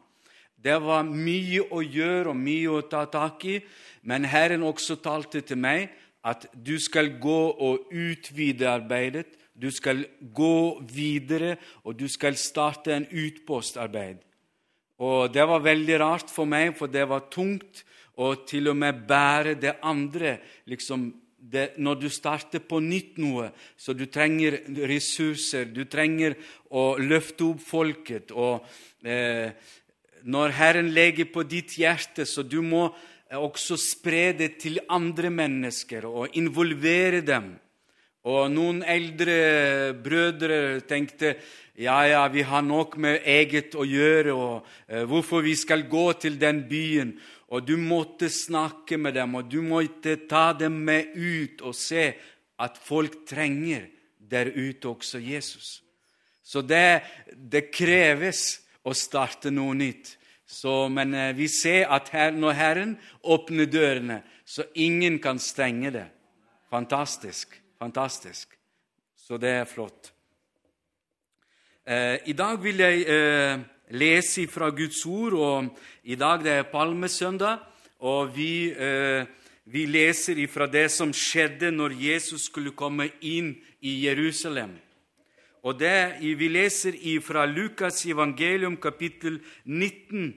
Det 0.67 0.81
var 0.83 1.07
mye 1.07 1.63
å 1.71 1.79
gjøre 1.79 2.33
og 2.33 2.39
mye 2.41 2.73
å 2.75 2.83
ta 2.91 3.05
tak 3.07 3.45
i, 3.47 3.61
men 4.03 4.27
Herren 4.27 4.65
også 4.67 4.97
talte 4.99 5.45
til 5.47 5.61
meg 5.63 5.93
at 6.27 6.49
du 6.51 6.75
skal 6.83 7.13
gå 7.23 7.43
og 7.63 7.93
utvide 7.95 8.67
arbeidet. 8.67 9.29
Du 9.55 9.69
skal 9.71 10.03
gå 10.35 10.81
videre, 10.91 11.55
og 11.87 11.95
du 12.01 12.09
skal 12.11 12.35
starte 12.37 12.97
en 12.97 13.07
utpostarbeid. 13.07 14.19
Og 15.07 15.31
det 15.33 15.45
var 15.47 15.63
veldig 15.63 16.01
rart 16.03 16.33
for 16.33 16.51
meg, 16.51 16.75
for 16.77 16.91
det 16.91 17.07
var 17.09 17.29
tungt 17.31 17.85
å 18.19 18.33
til 18.49 18.73
og 18.73 18.77
med 18.81 19.07
bære 19.07 19.55
det 19.61 19.77
andre. 19.87 20.39
liksom 20.67 21.13
det, 21.39 21.79
når 21.79 21.95
du 21.95 22.09
starter 22.11 22.59
på 22.59 22.81
nytt 22.83 23.19
noe, 23.23 23.53
så 23.77 23.95
du 23.95 24.07
trenger 24.11 24.59
ressurser, 24.89 25.69
du 25.71 25.85
trenger 25.85 26.35
å 26.75 26.97
løfte 26.99 27.53
opp 27.53 27.61
folket. 27.63 28.33
og 28.33 28.67
eh, 29.07 29.53
Når 30.27 30.55
Herren 30.59 30.89
legger 30.95 31.29
på 31.31 31.45
ditt 31.47 31.77
hjerte, 31.79 32.27
så 32.27 32.43
du 32.43 32.59
må 32.63 32.89
også 33.35 33.79
spre 33.79 34.33
det 34.39 34.57
til 34.63 34.81
andre 34.91 35.31
mennesker 35.31 36.07
og 36.07 36.35
involvere 36.39 37.23
dem. 37.27 37.53
Og 38.27 38.51
noen 38.51 38.83
eldre 38.83 39.95
brødre 40.03 40.81
tenkte 40.89 41.37
ja, 41.79 42.01
ja, 42.09 42.25
vi 42.33 42.43
har 42.43 42.65
nok 42.65 42.97
med 42.99 43.27
eget 43.29 43.77
å 43.77 43.85
gjøre, 43.85 44.33
og 44.33 44.65
uh, 44.65 45.03
hvorfor 45.07 45.45
vi 45.45 45.53
skal 45.59 45.85
gå 45.91 46.07
til 46.19 46.39
den 46.41 46.65
byen. 46.71 47.13
Og 47.53 47.67
du 47.69 47.77
måtte 47.79 48.31
snakke 48.33 48.97
med 48.99 49.15
dem, 49.15 49.37
og 49.39 49.51
du 49.53 49.61
måtte 49.63 50.17
ta 50.27 50.51
dem 50.57 50.81
med 50.89 51.13
ut 51.15 51.63
og 51.63 51.77
se 51.77 52.09
at 52.59 52.81
folk 52.81 53.21
trenger 53.29 53.87
der 54.19 54.51
ute 54.57 54.89
også 54.89 55.21
Jesus. 55.23 55.83
Så 56.43 56.65
det, 56.65 57.05
det 57.31 57.69
kreves 57.71 58.63
å 58.87 58.95
starte 58.97 59.53
noe 59.53 59.77
nytt. 59.77 60.16
Så, 60.47 60.89
men 60.89 61.15
uh, 61.15 61.31
vi 61.37 61.49
ser 61.51 61.91
at 61.93 62.11
her, 62.15 62.31
når 62.31 62.53
Herren 62.55 62.99
åpner 63.23 63.67
dørene, 63.67 64.23
så 64.47 64.65
ingen 64.75 65.19
kan 65.19 65.39
stenge 65.43 65.91
det. 65.91 66.07
Fantastisk. 66.71 67.63
Fantastisk. 67.79 68.55
Så 69.17 69.39
det 69.43 69.51
er 69.51 69.65
flott. 69.65 70.13
Eh, 71.87 72.19
I 72.27 72.33
dag 72.35 72.59
vil 72.63 72.81
jeg 72.83 73.03
eh, 73.07 73.61
lese 73.95 74.49
fra 74.51 74.73
Guds 74.75 75.05
ord, 75.07 75.35
og 75.39 75.79
i 76.03 76.17
dag 76.19 76.43
det 76.43 76.53
er 76.53 76.71
palmesøndag. 76.71 77.59
Og 78.07 78.33
vi, 78.37 78.71
eh, 78.71 79.27
vi 79.65 79.85
leser 79.87 80.41
fra 80.51 80.67
det 80.67 80.89
som 80.91 81.13
skjedde 81.15 81.71
når 81.71 81.95
Jesus 81.95 82.49
skulle 82.51 82.75
komme 82.75 83.09
inn 83.21 83.55
i 83.81 84.01
Jerusalem. 84.07 84.75
Og 85.67 85.79
det, 85.79 86.23
Vi 86.39 86.49
leser 86.49 86.95
fra 87.21 87.47
Lukas 87.47 88.07
evangelium 88.07 88.77
kapittel 88.77 89.41
19. 89.65 90.37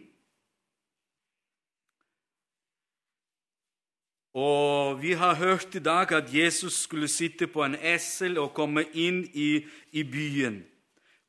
Og 4.33 5.01
Vi 5.01 5.11
har 5.11 5.35
hørt 5.35 5.75
i 5.75 5.79
dag 5.79 6.11
at 6.11 6.33
Jesus 6.33 6.73
skulle 6.73 7.07
sitte 7.07 7.47
på 7.47 7.63
en 7.63 7.75
esel 7.75 8.37
og 8.37 8.53
komme 8.53 8.85
inn 8.93 9.21
i, 9.33 9.65
i 9.91 10.03
byen. 10.03 10.65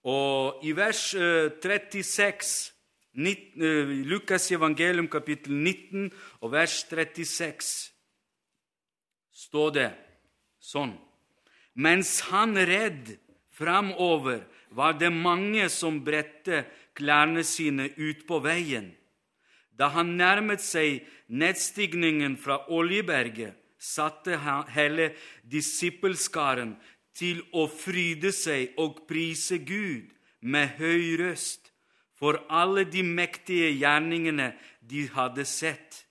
Og 0.04 0.64
i 0.64 0.72
vers 0.72 1.10
36, 1.60 2.72
eh, 3.14 3.36
eh, 3.60 3.88
Lukas 4.08 4.52
evangelium 4.52 5.08
kapittel 5.08 5.52
19 5.52 6.12
og 6.40 6.52
vers 6.52 6.86
36, 6.88 7.90
står 9.32 9.70
det 9.70 9.90
sånn 10.60 10.96
Mens 11.74 12.20
han 12.32 12.56
redd 12.56 13.18
framover, 13.60 14.46
var 14.70 14.96
det 14.96 15.12
mange 15.12 15.68
som 15.68 16.00
bredte 16.04 16.64
klærne 16.96 17.44
sine 17.44 17.90
ut 17.98 18.24
på 18.28 18.40
veien. 18.40 18.90
Da 19.76 19.90
han 19.94 20.16
nærmet 20.16 20.62
seg 20.64 21.04
nedstigningen 21.28 22.36
fra 22.40 22.62
Oljeberget, 22.72 23.56
satte 23.80 24.36
hele 24.74 25.10
disippelskaren 25.48 26.74
til 27.16 27.40
å 27.56 27.64
fryde 27.72 28.32
seg 28.36 28.76
og 28.80 29.06
prise 29.08 29.56
Gud 29.64 30.10
med 30.40 30.76
høy 30.76 31.16
røst 31.20 31.70
for 32.20 32.36
alle 32.52 32.84
de 32.84 33.02
mektige 33.02 33.70
gjerningene 33.72 34.52
de 34.84 35.06
hadde 35.14 35.46
sett. 35.48 36.04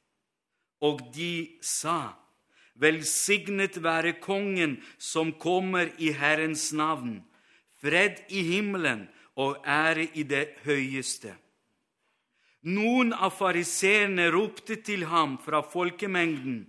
Og 0.82 1.04
de 1.14 1.60
sa, 1.62 2.16
Velsignet 2.80 3.82
være 3.84 4.16
Kongen 4.24 4.78
som 4.98 5.34
kommer 5.36 5.92
i 6.00 6.14
Herrens 6.16 6.70
navn, 6.72 7.20
fred 7.82 8.24
i 8.30 8.44
himmelen 8.44 9.08
og 9.40 9.64
ære 9.66 10.10
i 10.20 10.24
det 10.28 10.60
høyeste. 10.66 11.34
Noen 12.68 13.14
av 13.16 13.32
fariseerne 13.38 14.28
ropte 14.34 14.82
til 14.84 15.06
ham 15.08 15.38
fra 15.40 15.62
folkemengden, 15.64 16.66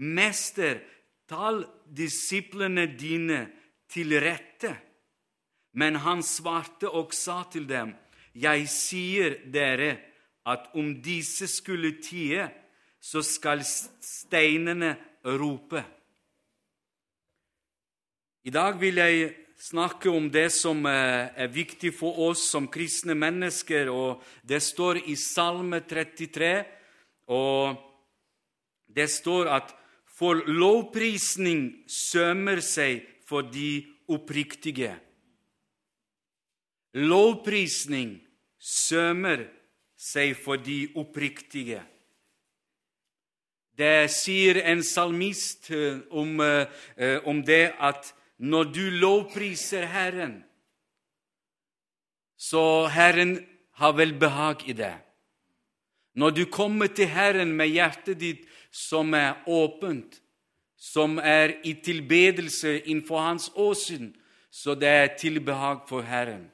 Mester, 0.00 0.80
tal 1.28 1.62
disiplene 1.84 2.86
dine 2.98 3.40
til 3.88 4.16
rette. 4.20 4.74
Men 5.76 6.00
han 6.04 6.22
svarte 6.26 6.90
og 6.90 7.14
sa 7.14 7.42
til 7.52 7.68
dem, 7.68 7.94
Jeg 8.34 8.68
sier 8.68 9.36
dere 9.50 9.98
at 10.46 10.70
om 10.74 11.02
disse 11.02 11.48
skulle 11.50 11.98
tie, 12.02 12.48
så 13.00 13.22
skal 13.22 13.64
steinene 13.64 14.94
rope. 15.24 15.82
I 18.44 18.50
dag 18.50 18.80
vil 18.80 18.96
jeg 18.96 19.34
snakke 19.60 20.08
om 20.10 20.30
det 20.32 20.48
som 20.54 20.86
eh, 20.88 21.28
er 21.36 21.52
viktig 21.52 21.92
for 21.94 22.18
oss 22.30 22.46
som 22.48 22.68
kristne 22.72 23.14
mennesker. 23.14 23.90
og 23.92 24.22
Det 24.42 24.62
står 24.62 25.02
i 25.10 25.16
Salme 25.16 25.82
33, 25.84 26.64
og 27.28 27.76
det 28.88 29.10
står 29.10 29.52
at 29.52 29.76
for 30.20 30.40
lovprisning 30.48 31.84
sømmer 31.86 32.60
seg 32.64 33.04
for 33.28 33.46
de 33.46 33.84
oppriktige. 34.10 34.96
Lovprisning 36.96 38.18
sømmer 38.58 39.46
seg 39.96 40.34
for 40.36 40.58
de 40.58 40.88
oppriktige. 40.98 41.84
Det 43.80 44.10
sier 44.12 44.58
en 44.68 44.82
salmist 44.84 45.70
eh, 45.72 46.00
om, 46.10 46.40
eh, 46.40 47.20
om 47.28 47.44
det 47.44 47.70
at 47.78 48.10
når 48.40 48.70
du 48.72 48.84
lovpriser 48.90 49.84
Herren, 49.84 50.40
så 52.40 52.88
Herren 52.88 53.36
har 53.76 53.92
vel 53.92 54.14
behag 54.16 54.64
i 54.68 54.72
det. 54.72 54.94
Når 56.16 56.30
du 56.30 56.44
kommer 56.48 56.88
til 56.88 57.10
Herren 57.12 57.52
med 57.56 57.68
hjertet 57.68 58.16
ditt 58.20 58.46
som 58.72 59.12
er 59.14 59.42
åpent, 59.46 60.22
som 60.80 61.18
er 61.20 61.58
i 61.68 61.74
tilbedelse 61.84 62.78
innenfor 62.86 63.20
Hans 63.20 63.50
åsyn, 63.54 64.14
så 64.50 64.74
det 64.74 64.88
er 64.88 65.16
tilbehag 65.20 65.84
for 65.88 66.02
Herren. 66.02 66.48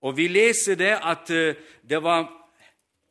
Og 0.00 0.16
vi 0.16 0.28
leser 0.32 0.78
det 0.80 0.94
at 0.96 1.30
eh, 1.30 1.58
det 1.84 2.00
var 2.02 2.24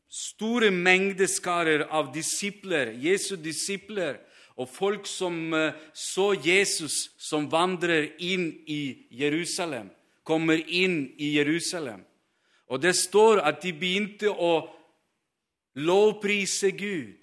store 0.09 0.71
mengdeskarer 0.71 1.85
av 1.93 2.09
disipler, 2.15 2.95
Jesu 2.97 3.35
disipler, 3.37 4.17
og 4.55 4.69
folk 4.71 5.07
som 5.07 5.53
eh, 5.53 5.75
så 5.93 6.31
Jesus 6.39 7.11
som 7.19 7.49
vandrer 7.51 8.13
inn 8.23 8.47
i 8.67 9.07
Jerusalem, 9.11 9.89
kommer 10.23 10.57
inn 10.57 11.11
i 11.17 11.35
Jerusalem. 11.35 12.05
Og 12.71 12.81
det 12.81 12.95
står 12.97 13.43
at 13.45 13.61
de 13.61 13.75
begynte 13.77 14.31
å 14.31 14.65
lovprise 15.75 16.71
Gud. 16.71 17.13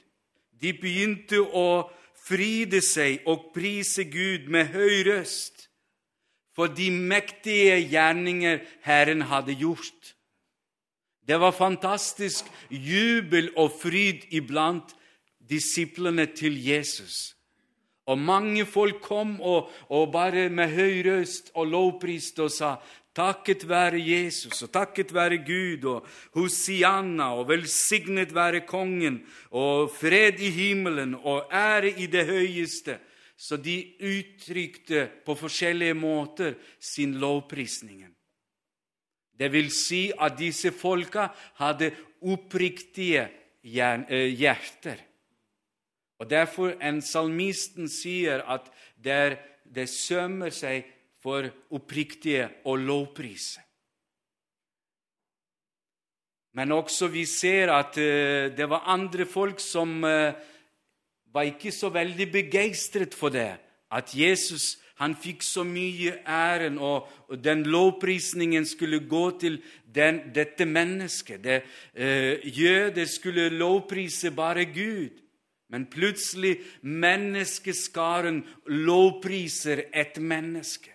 De 0.53 0.71
begynte 0.79 1.41
å 1.41 1.91
fryde 2.23 2.83
seg 2.85 3.25
og 3.27 3.51
prise 3.57 4.05
Gud 4.07 4.47
med 4.53 4.71
høy 4.77 5.03
røst 5.09 5.67
for 6.55 6.71
de 6.71 6.91
mektige 6.93 7.81
gjerninger 7.81 8.61
Herren 8.85 9.25
hadde 9.33 9.57
gjort. 9.59 10.13
Det 11.27 11.39
var 11.41 11.55
fantastisk 11.57 12.47
jubel 12.69 13.51
og 13.57 13.73
fryd 13.81 14.27
iblant 14.35 14.93
disiplene 15.53 16.27
til 16.33 16.57
Jesus. 16.57 17.37
Og 18.11 18.19
mange 18.19 18.65
folk 18.67 18.99
kom 19.05 19.37
og, 19.41 19.71
og 19.93 20.11
bare 20.13 20.49
med 20.51 20.75
høy 20.75 21.05
røst 21.07 21.53
og 21.55 21.71
lovpriste 21.71 22.49
og 22.49 22.53
sa 22.53 22.75
Takket 23.13 23.67
være 23.69 23.99
Jesus 24.01 24.63
og 24.65 24.71
takket 24.73 25.11
være 25.13 25.43
Gud 25.45 25.83
og 25.85 26.07
Hosianna 26.33 27.35
og 27.37 27.51
velsignet 27.51 28.33
være 28.33 28.63
Kongen 28.65 29.19
og 29.53 29.91
fred 29.93 30.41
i 30.41 30.49
himmelen 30.49 31.13
og 31.21 31.53
ære 31.53 31.93
i 32.01 32.09
det 32.09 32.25
høyeste. 32.27 32.97
Så 33.37 33.59
de 33.61 33.77
uttrykte 34.01 35.11
på 35.27 35.37
forskjellige 35.37 35.95
måter 35.99 36.55
sin 36.81 37.19
lovprisningen. 37.21 38.09
Det 39.37 39.53
vil 39.53 39.69
si 39.75 40.07
at 40.17 40.39
disse 40.39 40.73
folka 40.73 41.27
hadde 41.61 41.91
oppriktige 42.23 43.27
eh, 43.61 44.29
hjerter. 44.39 45.01
Og 46.21 46.31
Derfor 46.31 46.77
en 46.83 47.01
salmisten 47.03 47.89
sier 47.91 48.45
at 48.47 48.69
det, 49.03 49.39
det 49.65 49.89
sømmer 49.91 50.51
seg 50.55 50.87
for 51.23 51.47
oppriktige 51.71 52.49
å 52.67 52.75
lovprise. 52.77 53.63
Men 56.53 56.73
også 56.73 57.09
vi 57.09 57.25
ser 57.27 57.73
at 57.73 57.97
uh, 57.97 58.53
det 58.53 58.69
var 58.69 58.89
andre 58.93 59.25
folk 59.27 59.61
som 59.63 60.03
uh, 60.05 60.35
var 61.33 61.49
ikke 61.49 61.73
så 61.73 61.89
veldig 61.89 62.29
begeistret 62.33 63.17
for 63.17 63.33
det. 63.33 63.55
At 63.93 64.13
Jesus 64.17 64.77
han 65.01 65.17
fikk 65.19 65.43
så 65.43 65.65
mye 65.67 66.19
æren, 66.29 66.77
og, 66.79 67.09
den 67.43 67.65
lovprisningen 67.65 68.67
skulle 68.69 69.01
gå 69.09 69.25
til 69.41 69.57
den, 69.95 70.21
dette 70.35 70.67
mennesket. 70.69 71.41
Det, 71.43 71.63
uh, 71.97 72.37
jøder 72.45 73.09
skulle 73.09 73.49
lovprise 73.49 74.31
bare 74.37 74.69
Gud. 74.69 75.17
Men 75.73 75.87
plutselig 75.89 76.59
menneskeskaren 76.85 78.43
lovpriser 78.69 79.87
et 79.93 80.19
menneske. 80.21 80.93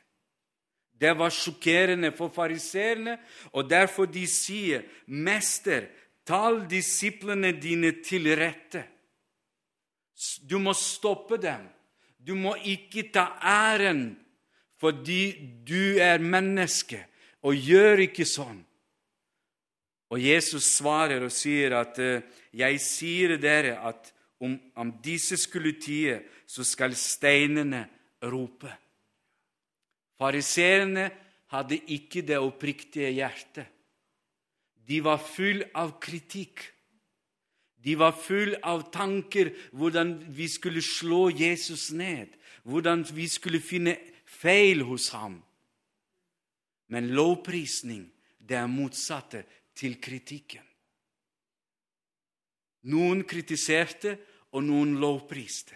Det 0.98 1.14
var 1.18 1.34
sjokkerende 1.34 2.12
for 2.14 2.30
fariseerne, 2.34 3.18
og 3.54 3.70
derfor 3.70 4.06
de 4.06 4.28
sier, 4.28 4.86
'Mester, 5.08 5.90
tal 6.26 6.66
disiplene 6.70 7.52
dine 7.62 7.92
til 8.04 8.30
rette.' 8.38 8.86
Du 10.50 10.58
må 10.60 10.74
stoppe 10.74 11.38
dem. 11.38 11.68
Du 12.18 12.36
må 12.36 12.56
ikke 12.56 13.10
ta 13.14 13.38
æren 13.42 14.18
fordi 14.78 15.34
du 15.66 15.98
er 15.98 16.18
menneske, 16.22 17.06
og 17.42 17.56
gjør 17.56 17.98
ikke 18.06 18.26
sånn. 18.26 18.60
Og 20.14 20.22
Jesus 20.22 20.64
svarer 20.78 21.24
og 21.26 21.32
sier 21.34 21.74
at 21.78 22.00
eh, 22.00 22.22
'Jeg 22.54 22.80
sier 22.82 23.38
dere 23.38 23.78
at 23.82 24.14
om, 24.40 24.58
om 24.76 24.92
disse 25.04 25.38
skulle 25.38 25.78
tie, 25.82 26.20
så 26.48 26.64
skal 26.64 26.96
steinene 26.96 27.86
rope. 28.24 28.70
Fariseerne 30.18 31.10
hadde 31.54 31.80
ikke 31.94 32.24
det 32.26 32.40
oppriktige 32.42 33.12
hjertet. 33.16 33.68
De 34.88 35.02
var 35.04 35.20
full 35.20 35.64
av 35.76 35.98
kritikk. 36.00 36.64
De 37.84 37.96
var 38.00 38.16
full 38.16 38.56
av 38.66 38.88
tanker 38.92 39.52
hvordan 39.76 40.16
vi 40.34 40.48
skulle 40.50 40.82
slå 40.82 41.28
Jesus 41.30 41.92
ned, 41.92 42.32
hvordan 42.64 43.04
vi 43.14 43.28
skulle 43.32 43.62
finne 43.64 43.98
feil 44.26 44.84
hos 44.88 45.10
ham. 45.16 45.42
Men 46.88 47.12
lovprisning, 47.16 48.08
det 48.40 48.58
er 48.58 48.72
motsatte 48.72 49.44
til 49.76 50.00
kritikken. 50.02 50.64
Noen 52.88 53.26
kritiserte, 53.28 54.18
og 54.56 54.64
noen 54.64 54.96
lovpriste. 55.02 55.76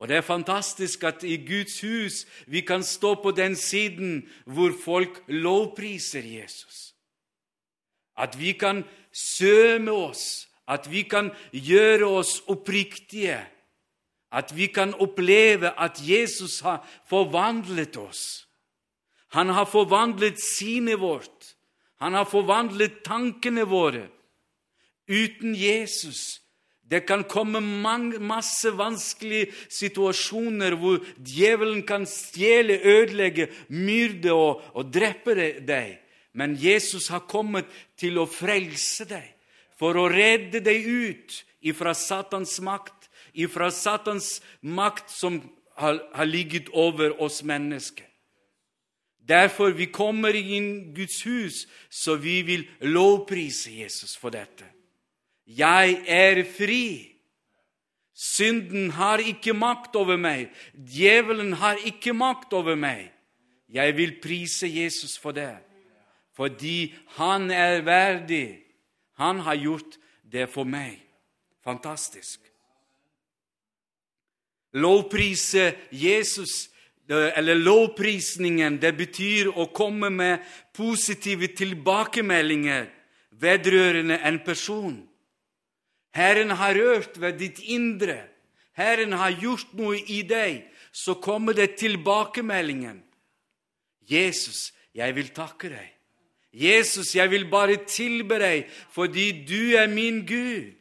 Og 0.00 0.08
Det 0.08 0.16
er 0.16 0.24
fantastisk 0.24 1.04
at 1.04 1.24
i 1.28 1.36
Guds 1.44 1.80
hus 1.84 2.24
vi 2.46 2.60
kan 2.64 2.82
stå 2.82 3.14
på 3.20 3.30
den 3.36 3.56
siden 3.56 4.28
hvor 4.44 4.72
folk 4.84 5.22
lovpriser 5.28 6.24
Jesus. 6.24 6.94
At 8.16 8.38
vi 8.40 8.52
kan 8.52 8.84
søme 9.12 9.92
oss, 9.92 10.48
at 10.68 10.90
vi 10.90 11.02
kan 11.02 11.30
gjøre 11.52 12.06
oss 12.06 12.40
oppriktige. 12.48 13.40
At 14.32 14.56
vi 14.56 14.66
kan 14.66 14.94
oppleve 14.94 15.72
at 15.80 16.00
Jesus 16.08 16.60
har 16.60 16.86
forvandlet 17.06 17.96
oss. 17.96 18.46
Han 19.36 19.48
har 19.48 19.64
forvandlet 19.64 20.40
sinnet 20.40 21.00
vårt. 21.00 21.56
Han 22.00 22.14
har 22.14 22.24
forvandlet 22.24 23.02
tankene 23.04 23.66
våre. 23.68 24.08
Uten 25.10 25.56
Jesus 25.58 26.40
det 26.90 27.04
kan 27.06 27.22
komme 27.24 27.60
mange, 27.60 28.18
masse 28.18 28.72
vanskelige 28.74 29.52
situasjoner 29.70 30.74
hvor 30.74 30.98
djevelen 31.22 31.84
kan 31.86 32.02
stjele, 32.06 32.80
ødelegge, 32.82 33.46
myrde 33.68 34.32
og, 34.34 34.64
og 34.74 34.90
drepe 34.90 35.36
deg. 35.62 36.00
Men 36.34 36.56
Jesus 36.58 37.06
har 37.14 37.28
kommet 37.30 37.70
til 37.98 38.18
å 38.18 38.26
frelse 38.26 39.06
deg, 39.06 39.28
for 39.78 39.94
å 39.94 40.08
redde 40.10 40.62
deg 40.66 40.82
ut 40.82 41.36
ifra 41.62 41.94
Satans 41.94 42.56
makt, 42.58 43.06
ifra 43.38 43.70
Satans 43.70 44.40
makt 44.60 45.14
som 45.14 45.38
har, 45.78 46.02
har 46.10 46.26
ligget 46.26 46.72
over 46.74 47.14
oss 47.22 47.44
mennesker. 47.46 48.08
Derfor 49.30 49.76
vi 49.78 49.86
kommer 49.94 50.34
inn 50.34 50.90
Guds 50.94 51.22
hus, 51.22 51.62
så 51.86 52.18
vi 52.18 52.40
vil 52.42 52.66
lovprise 52.82 53.70
Jesus 53.78 54.18
for 54.18 54.34
dette. 54.34 54.79
Jeg 55.56 56.02
er 56.06 56.44
fri. 56.46 57.10
Synden 58.14 58.90
har 58.90 59.22
ikke 59.24 59.54
makt 59.56 59.96
over 59.96 60.18
meg. 60.20 60.50
Djevelen 60.74 61.54
har 61.58 61.80
ikke 61.88 62.12
makt 62.14 62.52
over 62.52 62.76
meg. 62.76 63.08
Jeg 63.70 63.96
vil 63.96 64.16
prise 64.22 64.68
Jesus 64.68 65.16
for 65.18 65.32
det, 65.32 65.54
fordi 66.34 66.92
han 67.16 67.50
er 67.50 67.80
verdig. 67.86 68.58
Han 69.14 69.40
har 69.46 69.54
gjort 69.54 69.98
det 70.32 70.48
for 70.50 70.64
meg. 70.64 70.98
Fantastisk. 71.64 72.40
Lovprise 74.72 75.74
Jesus, 75.90 76.68
eller 77.08 77.54
lovprisningen, 77.54 78.78
det 78.82 78.94
betyr 78.96 79.50
å 79.54 79.70
komme 79.74 80.10
med 80.14 80.44
positive 80.74 81.50
tilbakemeldinger 81.58 82.86
vedrørende 83.40 84.20
en 84.26 84.38
person. 84.44 84.98
Herren 86.16 86.50
har 86.58 86.74
rørt 86.74 87.20
ved 87.20 87.38
ditt 87.38 87.60
indre. 87.62 88.24
Herren 88.74 89.12
har 89.12 89.36
gjort 89.38 89.72
noe 89.78 89.98
i 89.98 90.22
deg. 90.26 90.64
Så 90.92 91.14
kommer 91.22 91.54
det 91.54 91.76
tilbakemeldingen. 91.78 93.02
Jesus, 94.10 94.72
jeg 94.94 95.14
vil 95.14 95.30
takke 95.34 95.70
deg. 95.70 95.88
Jesus, 96.50 97.14
jeg 97.14 97.30
vil 97.30 97.46
bare 97.46 97.78
tilbe 97.86 98.40
deg 98.42 98.70
fordi 98.90 99.30
du 99.46 99.76
er 99.78 99.86
min 99.86 100.24
Gud. 100.26 100.74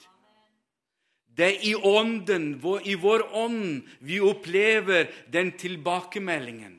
Det 1.39 1.45
er 1.45 1.61
i 1.69 1.75
ånden, 1.75 2.57
i 2.83 2.95
vår 2.99 3.21
ånd, 3.37 3.85
vi 4.01 4.17
opplever 4.19 5.07
den 5.31 5.53
tilbakemeldingen. 5.55 6.78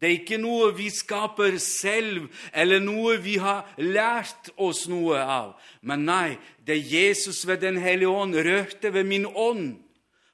Det 0.00 0.08
er 0.08 0.16
ikke 0.16 0.38
noe 0.40 0.70
vi 0.72 0.88
skaper 0.88 1.58
selv, 1.60 2.30
eller 2.56 2.80
noe 2.80 3.18
vi 3.20 3.36
har 3.36 3.68
lært 3.76 4.48
oss 4.56 4.86
noe 4.88 5.20
av. 5.20 5.52
Men 5.84 6.06
nei, 6.08 6.38
det 6.64 6.78
er 6.78 6.88
Jesus 6.94 7.42
ved 7.44 7.60
Den 7.60 7.76
hellige 7.76 8.08
ånd 8.08 8.34
rørte 8.34 8.94
ved 8.94 9.04
min 9.04 9.26
ånd. 9.28 9.76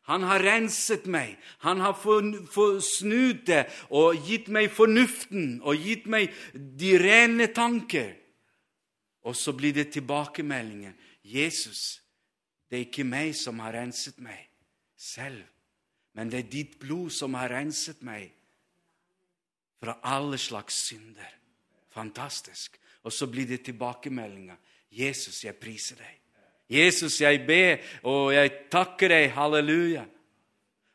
Han 0.06 0.22
har 0.22 0.38
renset 0.38 1.08
meg, 1.10 1.34
han 1.66 1.80
har 1.82 1.98
snudd 2.78 3.40
det 3.48 3.64
og 3.90 4.14
gitt 4.22 4.46
meg 4.54 4.70
fornuften 4.70 5.56
og 5.66 5.82
gitt 5.82 6.06
meg 6.06 6.30
de 6.54 6.92
rene 7.02 7.48
tanker. 7.50 8.12
Og 9.26 9.34
så 9.34 9.50
blir 9.50 9.74
det 9.74 9.90
tilbakemeldingen. 9.96 10.94
Jesus, 11.26 11.98
det 12.70 12.78
er 12.78 12.86
ikke 12.86 13.08
meg 13.08 13.34
som 13.34 13.58
har 13.58 13.74
renset 13.74 14.22
meg 14.22 14.46
selv, 14.94 15.42
men 16.14 16.30
det 16.30 16.44
er 16.44 16.52
ditt 16.54 16.78
blod 16.78 17.10
som 17.10 17.34
har 17.34 17.50
renset 17.50 17.98
meg 18.06 18.30
fra 19.80 19.98
alle 20.02 20.38
slags 20.38 20.74
synder. 20.88 21.30
Fantastisk. 21.94 22.78
Og 23.02 23.12
så 23.12 23.26
blir 23.26 23.46
det 23.46 23.64
tilbakemeldinger. 23.64 24.56
Jesus, 24.90 25.44
jeg 25.44 25.56
priser 25.60 26.00
deg. 26.00 26.12
Jesus, 26.68 27.20
jeg 27.20 27.44
ber, 27.46 27.78
og 28.02 28.34
jeg 28.34 28.52
takker 28.72 29.12
deg. 29.12 29.30
Halleluja. 29.36 30.04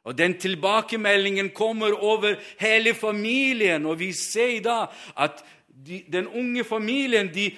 Og 0.03 0.17
Den 0.17 0.37
tilbakemeldingen 0.39 1.49
kommer 1.49 1.93
over 1.93 2.35
hele 2.59 2.93
familien, 2.93 3.85
og 3.85 3.99
vi 3.99 4.11
ser 4.13 4.59
da 4.65 4.85
at 5.15 5.43
de, 5.67 6.03
den 6.11 6.27
unge 6.27 6.63
familien 6.63 7.29
de 7.33 7.51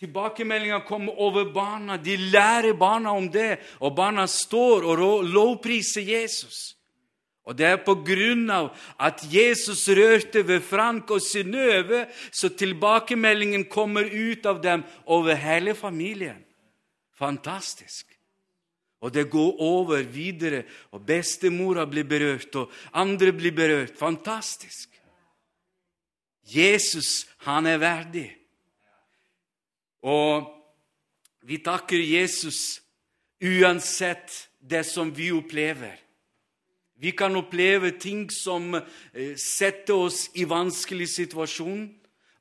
Tilbakemeldinga 0.00 0.80
kommer 0.80 1.12
over 1.20 1.52
barna. 1.52 1.96
De 1.96 2.16
lærer 2.16 2.72
barna 2.72 3.12
om 3.12 3.26
det, 3.28 3.58
og 3.80 3.92
barna 3.96 4.24
står 4.26 4.86
og 4.88 5.24
lovpriser 5.28 6.00
Jesus. 6.00 6.76
Og 7.48 7.56
det 7.56 7.66
er 7.66 7.80
på 7.82 7.96
grunn 8.04 8.44
av 8.52 8.68
at 9.00 9.22
Jesus 9.32 9.86
rørte 9.96 10.42
ved 10.46 10.60
Frank 10.62 11.10
og 11.10 11.22
Synnøve, 11.24 12.04
så 12.30 12.52
tilbakemeldingen 12.52 13.64
kommer 13.72 14.04
ut 14.04 14.46
av 14.46 14.60
dem 14.62 14.84
over 15.06 15.38
hele 15.40 15.74
familien. 15.74 16.42
Fantastisk. 17.16 18.06
Og 19.00 19.12
det 19.14 19.30
går 19.32 19.60
over 19.64 20.02
videre, 20.04 20.62
og 20.92 21.06
bestemora 21.08 21.86
blir 21.88 22.04
berørt, 22.04 22.52
og 22.60 22.72
andre 22.92 23.32
blir 23.32 23.54
berørt. 23.56 23.96
Fantastisk. 23.96 24.92
Jesus, 26.44 27.26
han 27.46 27.66
er 27.66 27.80
verdig. 27.80 28.28
Og 30.04 30.48
vi 31.48 31.60
takker 31.64 32.00
Jesus 32.00 32.80
uansett 33.40 34.48
det 34.60 34.84
som 34.86 35.08
vi 35.16 35.30
opplever. 35.32 35.96
Vi 37.00 37.12
kan 37.16 37.36
oppleve 37.36 37.94
ting 37.96 38.26
som 38.30 38.74
eh, 38.76 39.36
setter 39.36 39.96
oss 40.06 40.26
i 40.36 40.44
vanskelig 40.44 41.08
situasjon, 41.08 41.86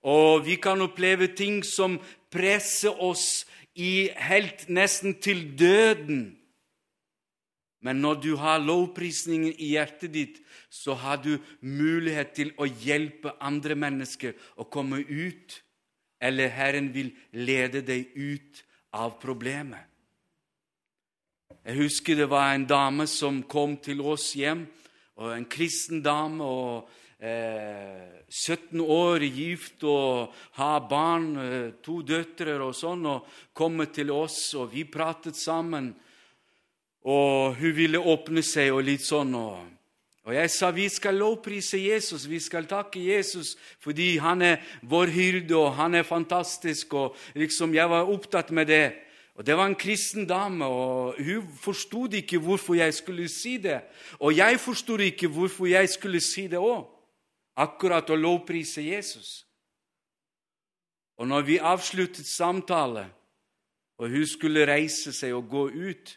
og 0.04 0.44
vi 0.46 0.58
kan 0.60 0.82
oppleve 0.84 1.30
ting 1.36 1.62
som 1.64 1.96
presser 2.32 3.00
oss 3.00 3.46
i 3.80 4.10
helt 4.20 4.68
nesten 4.68 5.16
til 5.24 5.46
døden. 5.60 6.36
Men 7.80 8.02
når 8.04 8.20
du 8.20 8.34
har 8.36 8.60
lovprisningen 8.60 9.54
i 9.56 9.72
hjertet 9.78 10.12
ditt, 10.12 10.40
så 10.70 10.98
har 11.00 11.22
du 11.24 11.38
mulighet 11.64 12.36
til 12.36 12.52
å 12.60 12.68
hjelpe 12.68 13.38
andre 13.40 13.78
mennesker 13.80 14.36
å 14.60 14.68
komme 14.68 15.00
ut, 15.08 15.62
eller 16.20 16.52
Herren 16.52 16.92
vil 16.92 17.14
lede 17.32 17.80
deg 17.88 18.12
ut 18.16 18.66
av 18.92 19.16
problemet. 19.22 19.89
Jeg 21.66 21.76
husker 21.76 22.16
det 22.16 22.30
var 22.32 22.54
en 22.54 22.66
dame 22.66 23.08
som 23.08 23.42
kom 23.44 23.76
til 23.84 24.00
oss 24.02 24.32
hjem, 24.40 24.64
og 25.20 25.34
en 25.36 25.46
kristen 25.46 26.02
dame. 26.02 26.44
og 26.44 26.90
eh, 27.20 28.24
17 28.30 28.80
år 28.80 29.26
gift 29.26 29.84
og 29.84 30.34
har 30.56 30.88
barn, 30.88 31.38
eh, 31.38 31.72
to 31.84 32.02
døtre 32.02 32.60
og 32.64 32.76
sånn, 32.76 33.06
og 33.06 33.26
kommer 33.54 33.92
til 33.92 34.12
oss, 34.12 34.54
og 34.56 34.72
vi 34.72 34.86
pratet 34.86 35.36
sammen. 35.36 35.94
Og 37.04 37.56
hun 37.56 37.76
ville 37.76 38.00
åpne 38.00 38.44
seg 38.44 38.72
og 38.74 38.84
litt 38.84 39.04
sånn. 39.04 39.36
og... 39.36 39.66
Og 40.30 40.36
jeg 40.36 40.50
sa 40.52 40.68
vi 40.70 40.86
skal 40.92 41.16
lovprise 41.18 41.80
Jesus, 41.80 42.28
vi 42.30 42.38
skal 42.40 42.68
takke 42.70 43.00
Jesus 43.02 43.56
fordi 43.82 44.20
han 44.22 44.44
er 44.46 44.60
vår 44.86 45.10
hyrde, 45.10 45.56
og 45.58 45.74
han 45.74 45.96
er 45.96 46.04
fantastisk. 46.04 46.94
og 46.94 47.16
liksom 47.34 47.74
Jeg 47.74 47.90
var 47.90 48.06
opptatt 48.06 48.52
med 48.52 48.68
det. 48.68 49.09
Og 49.40 49.46
Det 49.46 49.56
var 49.56 49.70
en 49.70 49.76
kristen 49.76 50.26
dame, 50.28 50.66
og 50.66 51.16
hun 51.16 51.46
forsto 51.56 52.10
ikke 52.12 52.38
hvorfor 52.44 52.76
jeg 52.76 52.94
skulle 52.94 53.28
si 53.32 53.58
det. 53.58 53.82
Og 54.20 54.36
jeg 54.36 54.60
forsto 54.60 54.98
ikke 54.98 55.28
hvorfor 55.28 55.66
jeg 55.66 55.90
skulle 55.90 56.20
si 56.20 56.48
det 56.52 56.60
òg, 56.60 56.84
akkurat 57.56 58.10
å 58.12 58.18
lovprise 58.20 58.84
Jesus. 58.84 59.46
Og 61.16 61.28
når 61.28 61.48
vi 61.48 61.56
avsluttet 61.58 62.28
samtale, 62.28 63.06
og 63.98 64.12
hun 64.12 64.28
skulle 64.28 64.68
reise 64.68 65.14
seg 65.16 65.34
og 65.36 65.48
gå 65.52 65.68
ut 65.68 66.16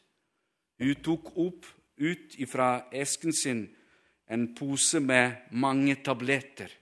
Hun 0.83 0.95
tok 0.99 1.37
opp 1.39 1.67
ut 2.03 2.33
fra 2.51 2.89
esken 2.91 3.33
sin 3.33 3.69
en 4.27 4.49
pose 4.55 4.99
med 4.99 5.53
mange 5.53 5.95
tabletter. 6.03 6.73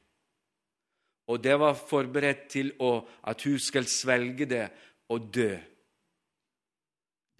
Og 1.28 1.42
det 1.42 1.58
var 1.60 1.76
forberedt 1.76 2.46
til 2.48 2.70
å, 2.80 3.02
at 3.28 3.42
hun 3.44 3.58
skal 3.60 3.84
svelge 3.84 4.46
det 4.48 4.70
og 5.12 5.28
dø. 5.34 5.58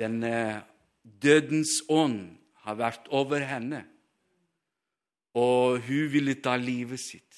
Den 0.00 0.22
eh, 0.24 0.62
dødens 1.02 1.82
ånd 1.88 2.38
har 2.64 2.78
vært 2.80 3.08
over 3.12 3.44
henne, 3.44 3.84
og 5.36 5.80
hun 5.86 6.08
ville 6.10 6.38
ta 6.42 6.56
livet 6.58 7.00
sitt. 7.00 7.36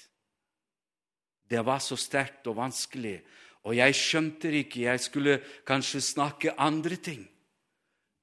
Det 1.51 1.61
var 1.66 1.83
så 1.85 1.98
sterkt 2.01 2.46
og 2.48 2.57
vanskelig, 2.62 3.18
og 3.66 3.77
jeg 3.77 3.94
skjønte 3.98 4.51
ikke. 4.62 4.87
Jeg 4.87 5.03
skulle 5.03 5.35
kanskje 5.68 6.01
snakke 6.01 6.55
andre 6.59 6.96
ting. 6.96 7.27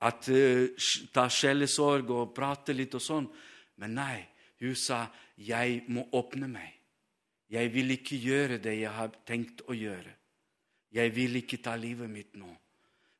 At 0.01 0.29
uh, 0.31 0.65
Ta 1.13 1.27
sjelesorg 1.29 2.09
og 2.15 2.33
prate 2.35 2.73
litt 2.73 2.95
og 2.95 3.03
sånn. 3.03 3.27
Men 3.79 3.95
nei, 3.99 4.19
hun 4.63 4.75
sa, 4.75 5.07
'Jeg 5.37 5.83
må 5.87 6.07
åpne 6.11 6.47
meg'. 6.47 6.79
Jeg 7.49 7.73
vil 7.73 7.91
ikke 7.91 8.17
gjøre 8.17 8.57
det 8.57 8.75
jeg 8.79 8.91
har 8.91 9.11
tenkt 9.25 9.61
å 9.67 9.73
gjøre. 9.73 10.11
Jeg 10.91 11.15
vil 11.15 11.35
ikke 11.35 11.61
ta 11.63 11.75
livet 11.75 12.09
mitt 12.09 12.35
nå, 12.35 12.49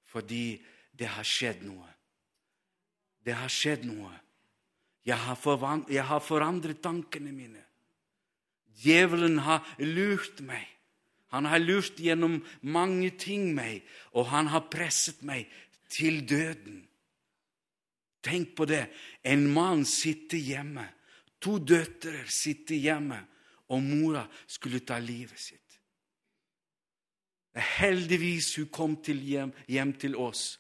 fordi 0.05 0.59
det 0.99 1.07
har 1.07 1.23
skjedd 1.23 1.63
noe. 1.63 1.87
Det 3.23 3.35
har 3.35 3.51
skjedd 3.51 3.85
noe. 3.87 4.11
Jeg 5.07 5.15
har, 5.15 5.39
jeg 5.87 6.03
har 6.05 6.23
forandret 6.23 6.81
tankene 6.83 7.31
mine. 7.31 7.63
Djevelen 8.79 9.39
har 9.43 9.63
lurt 9.79 10.43
meg. 10.43 10.67
Han 11.31 11.45
har 11.45 11.61
lurt 11.61 11.99
gjennom 12.01 12.39
mange 12.65 13.11
ting 13.21 13.51
meg, 13.55 13.83
og 14.17 14.27
han 14.31 14.49
har 14.51 14.67
presset 14.71 15.21
meg 15.23 15.47
til 15.91 16.23
døden. 16.27 16.81
Tenk 18.25 18.55
på 18.57 18.65
det. 18.67 18.87
En 19.23 19.45
mann 19.53 19.85
sitter 19.87 20.41
hjemme. 20.41 20.87
To 21.39 21.59
døtre 21.63 22.25
sitter 22.27 22.75
hjemme, 22.75 23.21
og 23.71 23.83
mora 23.85 24.25
skulle 24.49 24.81
ta 24.83 24.97
livet 24.99 25.39
sitt. 25.39 25.63
Heldigvis 27.79 28.55
hun 28.59 28.67
kom 28.73 28.97
til 29.03 29.21
hjem, 29.23 29.53
hjem 29.67 29.93
til 29.99 30.17
oss 30.19 30.57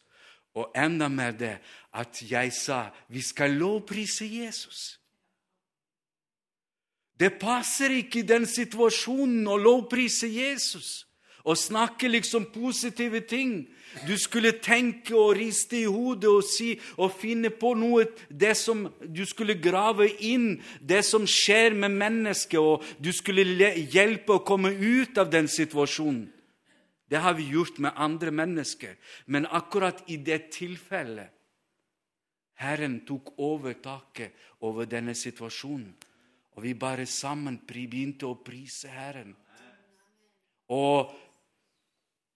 og 0.57 0.71
enda 0.77 1.07
mer 1.07 1.35
det 1.37 1.57
at 1.93 2.21
jeg 2.31 2.53
sa 2.53 2.87
vi 3.09 3.21
skal 3.21 3.57
lovprise 3.59 4.25
Jesus. 4.25 4.99
Det 7.19 7.35
passer 7.39 7.91
ikke 7.99 8.21
i 8.21 8.27
den 8.27 8.47
situasjonen 8.47 9.47
å 9.51 9.57
lovprise 9.59 10.29
Jesus 10.31 11.09
og 11.43 11.57
snakke 11.57 12.07
liksom 12.07 12.45
positive 12.53 13.19
ting. 13.27 13.67
Du 14.07 14.13
skulle 14.17 14.51
tenke 14.61 15.15
og 15.17 15.33
riste 15.37 15.79
i 15.81 15.87
hodet 15.89 16.29
og 16.29 16.43
si 16.45 16.73
og 16.97 17.15
finne 17.17 17.49
på 17.49 17.73
noe 17.79 18.05
det 18.29 18.53
som 18.57 18.87
Du 19.01 19.25
skulle 19.25 19.57
grave 19.57 20.07
inn 20.21 20.59
det 20.79 21.01
som 21.05 21.25
skjer 21.27 21.73
med 21.73 21.89
mennesket, 21.89 22.59
og 22.59 22.83
du 22.99 23.11
skulle 23.11 23.73
hjelpe 23.91 24.37
å 24.37 24.43
komme 24.45 24.69
ut 24.69 25.17
av 25.17 25.31
den 25.31 25.47
situasjonen. 25.47 26.27
Det 27.09 27.17
har 27.17 27.33
vi 27.33 27.49
gjort 27.49 27.77
med 27.77 27.91
andre 27.95 28.31
mennesker. 28.31 28.95
Men 29.25 29.45
akkurat 29.45 30.03
i 30.09 30.17
det 30.17 30.51
tilfellet 30.53 31.35
Herren 32.59 32.99
tok 33.07 33.33
over 33.39 33.73
taket 33.79 34.35
over 34.67 34.85
denne 34.85 35.15
situasjonen. 35.15 35.93
Og 36.57 36.63
vi 36.65 36.73
bare 36.75 37.05
sammen 37.07 37.61
begynte 37.63 38.27
å 38.27 38.41
prise 38.43 38.91
Herren. 38.91 39.31
Og 40.75 41.13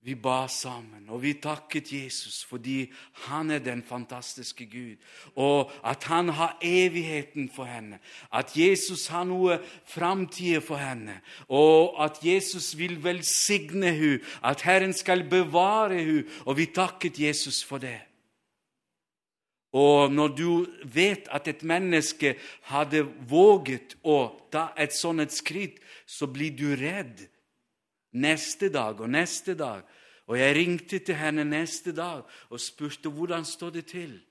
vi 0.03 0.15
ba 0.19 0.47
sammen, 0.51 1.05
og 1.07 1.21
vi 1.23 1.31
takket 1.39 1.93
Jesus 1.93 2.41
fordi 2.43 2.91
han 3.27 3.51
er 3.55 3.61
den 3.63 3.83
fantastiske 3.87 4.65
Gud, 4.67 4.99
og 5.35 5.71
at 5.83 6.03
han 6.11 6.29
har 6.35 6.57
evigheten 6.61 7.49
for 7.55 7.63
henne, 7.63 7.99
at 8.33 8.51
Jesus 8.57 9.07
har 9.07 9.23
noe 9.23 9.61
framtid 9.87 10.59
for 10.67 10.81
henne, 10.81 11.21
og 11.47 11.95
at 12.03 12.19
Jesus 12.23 12.73
vil 12.77 12.99
velsigne 13.03 13.93
henne, 13.95 14.19
at 14.43 14.61
Herren 14.67 14.93
skal 14.93 15.23
bevare 15.29 16.01
henne, 16.01 16.25
og 16.45 16.57
vi 16.59 16.67
takket 16.75 17.19
Jesus 17.19 17.63
for 17.63 17.79
det. 17.79 18.01
Og 19.73 20.11
når 20.11 20.27
du 20.37 20.65
vet 20.85 21.25
at 21.33 21.47
et 21.49 21.63
menneske 21.65 22.35
hadde 22.69 23.07
våget 23.29 23.95
å 24.05 24.35
ta 24.53 24.67
et 24.77 24.93
sånt 24.93 25.33
skritt, 25.33 25.79
så 26.05 26.29
blir 26.29 26.53
du 26.53 26.75
redd. 26.77 27.25
Neste 28.13 28.69
dag 28.69 29.01
og 29.01 29.09
neste 29.09 29.55
dag. 29.57 29.81
Og 30.27 30.39
jeg 30.39 30.55
ringte 30.55 30.99
til 30.99 31.15
henne 31.15 31.43
neste 31.43 31.95
dag 31.95 32.23
og 32.49 32.59
spurte 32.59 33.09
hvordan 33.09 33.45
står 33.45 33.69
det 33.69 33.85
til. 33.91 34.21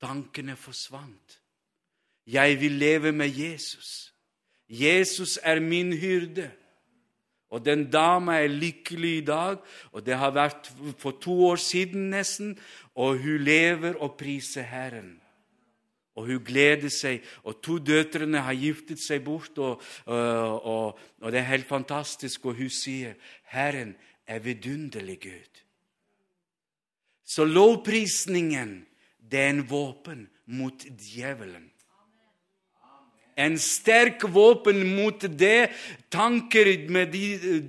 Tankene 0.00 0.56
forsvant. 0.56 1.40
Jeg 2.26 2.60
vil 2.60 2.72
leve 2.72 3.12
med 3.12 3.28
Jesus. 3.28 4.14
Jesus 4.68 5.38
er 5.42 5.60
min 5.60 5.92
hyrde. 5.92 6.50
Og 7.50 7.64
den 7.64 7.90
dama 7.90 8.40
er 8.42 8.48
lykkelig 8.48 9.18
i 9.18 9.24
dag, 9.24 9.56
og 9.92 10.06
det 10.06 10.16
har 10.18 10.30
vært 10.34 10.72
for 10.98 11.14
to 11.22 11.46
år 11.46 11.56
siden 11.56 12.10
nesten, 12.10 12.56
og 12.94 13.22
hun 13.22 13.44
lever 13.46 13.94
og 14.02 14.16
priser 14.18 14.66
Herren. 14.66 15.20
Og 16.16 16.30
hun 16.30 16.44
gleder 16.44 16.88
seg. 16.92 17.24
Og 17.44 17.60
to 17.64 17.76
døtrene 17.78 18.40
har 18.46 18.56
giftet 18.56 19.00
seg 19.02 19.24
bort, 19.24 19.58
og, 19.58 19.82
og, 20.06 20.64
og, 20.64 20.98
og 21.20 21.32
det 21.32 21.42
er 21.42 21.50
helt 21.52 21.68
fantastisk. 21.68 22.48
Og 22.48 22.56
hun 22.56 22.72
sier, 22.72 23.14
'Herren 23.52 23.94
er 24.26 24.38
vidunderlig 24.38 25.18
Gud'. 25.24 25.62
Så 27.26 27.44
lovprisningen, 27.44 28.86
det 29.30 29.40
er 29.40 29.48
en 29.50 29.70
våpen 29.70 30.28
mot 30.46 30.84
djevelen. 30.98 31.70
En 33.36 33.58
sterk 33.60 34.22
våpen 34.32 34.80
mot 34.96 35.20
det 35.20 35.68
tanker 36.10 36.70
med 36.88 37.12
de, 37.12 37.60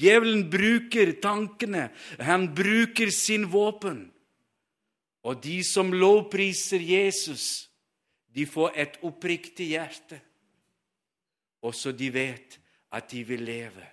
Djevelen 0.00 0.46
bruker 0.50 1.12
tankene. 1.20 1.90
Han 2.18 2.48
bruker 2.56 3.10
sin 3.12 3.44
våpen. 3.52 4.09
Og 5.22 5.42
de 5.42 5.60
som 5.64 5.92
lovpriser 5.92 6.80
Jesus, 6.80 7.70
de 8.34 8.46
får 8.46 8.72
et 8.76 8.98
oppriktig 9.04 9.72
hjerte. 9.74 10.20
Og 11.62 11.74
så 11.74 11.92
de 11.92 12.08
vet 12.14 12.56
at 12.92 13.10
de 13.10 13.24
vil 13.26 13.42
leve. 13.44 13.84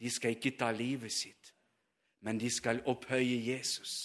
De 0.00 0.10
skal 0.10 0.36
ikke 0.36 0.56
ta 0.58 0.70
livet 0.72 1.12
sitt, 1.12 1.52
men 2.20 2.38
de 2.40 2.50
skal 2.52 2.82
opphøye 2.88 3.40
Jesus. 3.48 4.04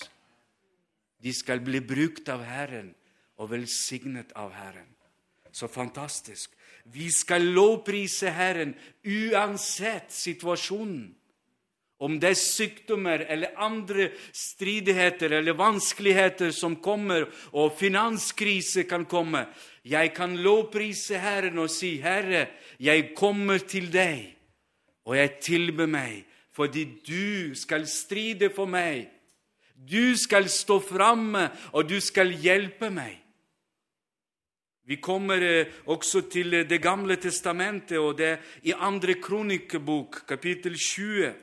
De 1.22 1.34
skal 1.34 1.62
bli 1.64 1.82
brukt 1.84 2.30
av 2.32 2.44
Herren 2.48 2.94
og 3.38 3.52
velsignet 3.52 4.32
av 4.40 4.54
Herren. 4.56 4.88
Så 5.52 5.68
fantastisk. 5.68 6.54
Vi 6.86 7.12
skal 7.12 7.44
lovprise 7.54 8.32
Herren 8.32 8.74
uansett 9.04 10.14
situasjonen. 10.16 11.12
Om 12.02 12.18
det 12.18 12.32
er 12.34 12.40
sykdommer 12.40 13.22
eller 13.30 13.54
andre 13.62 14.08
stridigheter 14.34 15.36
eller 15.38 15.54
vanskeligheter 15.54 16.50
som 16.50 16.80
kommer, 16.82 17.28
og 17.54 17.76
finanskrise 17.78 18.88
kan 18.90 19.06
komme. 19.06 19.46
Jeg 19.86 20.14
kan 20.18 20.34
lovprise 20.38 21.20
Herren 21.22 21.60
og 21.62 21.70
si, 21.70 21.98
'Herre, 22.02 22.48
jeg 22.80 23.14
kommer 23.16 23.58
til 23.58 23.94
deg, 23.94 24.36
og 25.06 25.18
jeg 25.18 25.40
tilber 25.42 25.86
meg, 25.86 26.26
fordi 26.54 26.86
du 27.06 27.56
skal 27.56 27.88
stride 27.88 28.50
for 28.50 28.66
meg.' 28.66 29.10
Du 29.82 30.18
skal 30.18 30.50
stå 30.50 30.80
framme, 30.80 31.50
og 31.74 31.90
du 31.90 32.00
skal 32.00 32.30
hjelpe 32.38 32.90
meg. 32.90 33.18
Vi 34.86 34.96
kommer 35.02 35.42
eh, 35.42 35.68
også 35.86 36.22
til 36.30 36.52
Det 36.70 36.82
gamle 36.82 37.16
testamentet, 37.16 37.98
og 37.98 38.18
det 38.18 38.28
er 38.28 38.38
i 38.64 38.74
andre 38.78 39.14
kronikebok, 39.14 40.28
kapittel 40.28 40.78
20. 40.78 41.34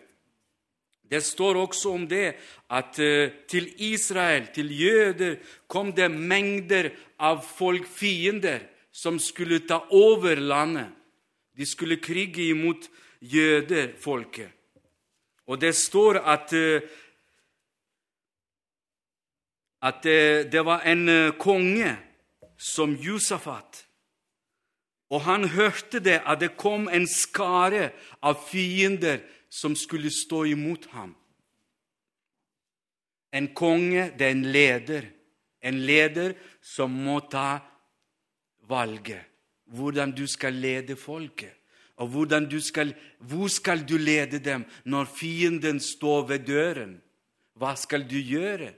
Det 1.11 1.23
står 1.25 1.57
også 1.57 1.93
om 1.97 2.05
det 2.09 2.35
at 2.71 2.99
eh, 3.01 3.33
til 3.49 3.69
Israel, 3.81 4.49
til 4.55 4.69
jøder, 4.81 5.39
kom 5.69 5.93
det 5.93 6.11
mengder 6.11 6.91
av 7.19 7.41
folk, 7.43 7.87
fiender, 7.89 8.61
som 8.93 9.19
skulle 9.19 9.63
ta 9.67 9.81
over 9.95 10.37
landet. 10.37 10.93
De 11.57 11.67
skulle 11.67 12.01
krige 12.03 12.51
imot 12.51 12.89
jødefolket. 13.21 14.51
Og 15.49 15.61
det 15.61 15.75
står 15.75 16.21
at, 16.21 16.53
eh, 16.53 16.83
at 19.83 20.07
eh, 20.07 20.45
det 20.53 20.65
var 20.65 20.85
en 20.85 21.33
konge 21.41 21.97
som 22.59 22.93
Josafat. 22.95 23.87
Og 25.11 25.23
han 25.25 25.49
hørte 25.49 26.03
det, 26.05 26.21
at 26.27 26.41
det 26.41 26.57
kom 26.61 26.89
en 26.93 27.07
skare 27.09 27.91
av 28.21 28.43
fiender 28.51 29.23
som 29.49 29.77
skulle 29.77 30.11
stå 30.11 30.45
imot 30.45 30.87
ham. 30.93 31.15
En 33.33 33.49
konge, 33.55 34.11
det 34.19 34.27
er 34.27 34.31
en 34.31 34.47
leder. 34.53 35.09
En 35.61 35.81
leder 35.87 36.35
som 36.63 36.91
må 36.91 37.21
ta 37.31 37.59
valget. 38.69 39.25
Hvordan 39.65 40.13
du 40.17 40.27
skal 40.27 40.53
lede 40.53 40.97
folket. 40.97 41.55
Og 41.99 42.09
skal, 42.61 42.95
hvor 43.19 43.49
skal 43.49 43.89
du 43.89 43.97
lede 43.97 44.39
dem 44.39 44.65
når 44.85 45.05
fienden 45.05 45.81
står 45.81 46.27
ved 46.27 46.39
døren? 46.39 47.03
Hva 47.55 47.75
skal 47.75 48.11
du 48.11 48.17
gjøre? 48.17 48.73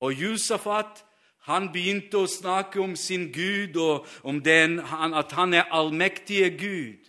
Og 0.00 0.12
Josafat 0.12 1.04
han 1.46 1.72
begynte 1.74 2.22
å 2.22 2.30
snakke 2.30 2.80
om 2.80 2.94
sin 2.96 3.28
Gud 3.34 3.76
og 3.76 4.06
om 4.22 4.38
den, 4.42 4.78
at 4.80 5.32
han 5.34 5.54
er 5.54 5.70
allmektige 5.74 6.50
Gud. 6.54 7.01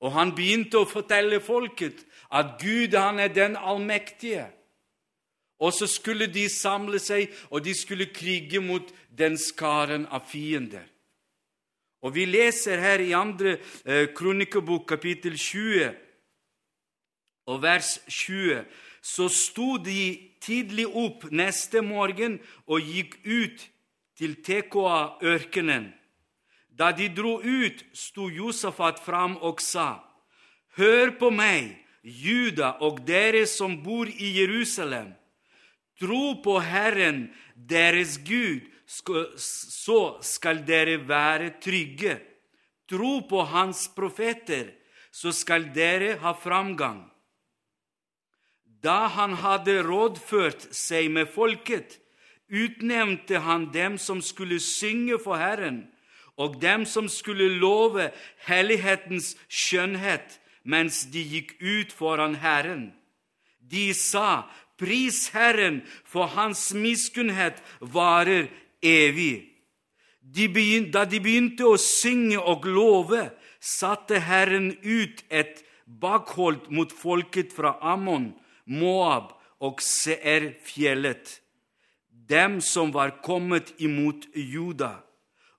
Og 0.00 0.14
han 0.14 0.34
begynte 0.36 0.78
å 0.78 0.88
fortelle 0.88 1.40
folket 1.42 2.04
at 2.30 2.58
Gud 2.62 2.94
han 2.94 3.18
er 3.18 3.32
den 3.34 3.56
allmektige. 3.56 4.46
Og 5.58 5.72
så 5.74 5.88
skulle 5.90 6.28
de 6.30 6.46
samle 6.48 7.00
seg, 7.02 7.32
og 7.50 7.64
de 7.66 7.74
skulle 7.74 8.12
krige 8.14 8.60
mot 8.62 8.92
den 9.10 9.34
skaren 9.38 10.06
av 10.06 10.28
fiender. 10.30 10.86
Og 12.02 12.14
Vi 12.14 12.24
leser 12.24 12.78
her 12.78 13.02
i 13.02 13.10
andre 13.12 13.56
eh, 13.84 14.06
kronikebok, 14.14 14.86
kapittel 14.86 15.34
20, 15.34 15.90
og 17.50 17.62
vers 17.62 17.98
20. 18.06 18.62
Så 19.02 19.26
sto 19.28 19.76
de 19.82 20.30
tidlig 20.40 20.86
opp 20.86 21.26
neste 21.34 21.82
morgen 21.82 22.38
og 22.66 22.86
gikk 22.86 23.18
ut 23.24 23.66
til 24.18 24.36
Tekoa-ørkenen. 24.46 25.90
Da 26.78 26.92
de 26.92 27.08
dro 27.10 27.40
ut, 27.42 27.82
sto 27.92 28.28
Josafat 28.30 29.00
fram 29.02 29.36
og 29.42 29.60
sa:" 29.60 30.04
Hør 30.78 31.10
på 31.18 31.30
meg, 31.34 31.74
Juda 32.02 32.76
og 32.80 33.02
dere 33.06 33.46
som 33.46 33.82
bor 33.82 34.06
i 34.06 34.28
Jerusalem. 34.38 35.10
Tro 35.98 36.38
på 36.42 36.60
Herren, 36.62 37.34
deres 37.54 38.18
Gud, 38.22 38.62
så 38.86 40.00
skal 40.22 40.62
dere 40.64 41.00
være 41.08 41.58
trygge. 41.60 42.20
Tro 42.88 43.20
på 43.28 43.42
Hans 43.42 43.88
profeter, 43.88 44.70
så 45.10 45.32
skal 45.34 45.72
dere 45.74 46.14
ha 46.22 46.32
framgang. 46.32 47.02
Da 48.64 49.08
han 49.10 49.34
hadde 49.42 49.82
rådført 49.82 50.70
seg 50.70 51.10
med 51.10 51.26
folket, 51.34 51.98
utnevnte 52.48 53.42
han 53.42 53.72
dem 53.74 53.98
som 53.98 54.22
skulle 54.22 54.60
synge 54.62 55.18
for 55.18 55.36
Herren, 55.36 55.88
og 56.38 56.60
dem 56.62 56.84
som 56.86 57.08
skulle 57.10 57.48
love 57.58 58.10
hellighetens 58.46 59.34
skjønnhet 59.48 60.38
mens 60.68 61.04
de 61.12 61.22
gikk 61.24 61.56
ut 61.60 61.92
foran 61.94 62.36
Herren. 62.42 62.90
De 63.58 63.90
sa, 63.96 64.46
Pris 64.78 65.28
Herren, 65.34 65.80
for 66.04 66.30
Hans 66.30 66.70
miskunnhet 66.76 67.58
varer 67.80 68.46
evig. 68.84 69.48
De 70.20 70.46
begynte, 70.52 70.92
da 70.94 71.06
de 71.08 71.20
begynte 71.24 71.66
å 71.66 71.78
synge 71.80 72.38
og 72.38 72.68
love, 72.68 73.24
satte 73.58 74.20
Herren 74.22 74.74
ut 74.84 75.24
et 75.32 75.64
bakhold 75.84 76.68
mot 76.70 76.92
folket 76.92 77.50
fra 77.56 77.74
Ammon, 77.80 78.30
Moab 78.68 79.32
og 79.64 79.80
Seer-fjellet 79.82 81.38
dem 82.28 82.60
som 82.60 82.92
var 82.92 83.22
kommet 83.24 83.72
imot 83.80 84.28
Juda, 84.34 85.00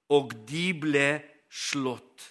og 0.09 0.33
de 0.49 0.65
ble 0.73 1.09
slått. 1.49 2.25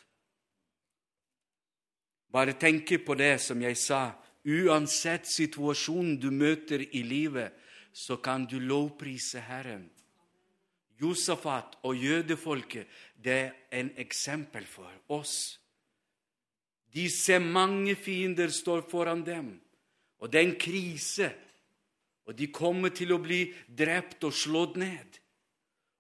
Bare 2.29 2.55
tenke 2.61 2.99
på 3.01 3.17
det 3.17 3.39
som 3.41 3.61
jeg 3.63 3.79
sa. 3.81 4.03
Uansett 4.49 5.27
situasjonen 5.29 6.19
du 6.21 6.31
møter 6.33 6.83
i 6.83 7.03
livet, 7.03 7.53
så 7.93 8.19
kan 8.23 8.47
du 8.47 8.59
lovprise 8.61 9.41
Herren. 9.45 9.89
Josafat 10.99 11.79
og 11.87 11.97
jødefolket 11.97 12.89
det 13.15 13.39
er 13.39 13.81
en 13.81 13.91
eksempel 14.01 14.67
for 14.67 14.91
oss. 15.15 15.59
De 16.95 17.07
ser 17.13 17.39
mange 17.45 17.95
fiender 17.95 18.51
står 18.51 18.87
foran 18.91 19.23
dem, 19.27 19.53
og 20.19 20.33
det 20.33 20.41
er 20.41 20.49
en 20.49 20.59
krise. 20.61 21.29
Og 22.29 22.37
de 22.37 22.51
kommer 22.53 22.93
til 22.93 23.15
å 23.15 23.23
bli 23.23 23.47
drept 23.69 24.25
og 24.29 24.35
slått 24.37 24.77
ned. 24.81 25.21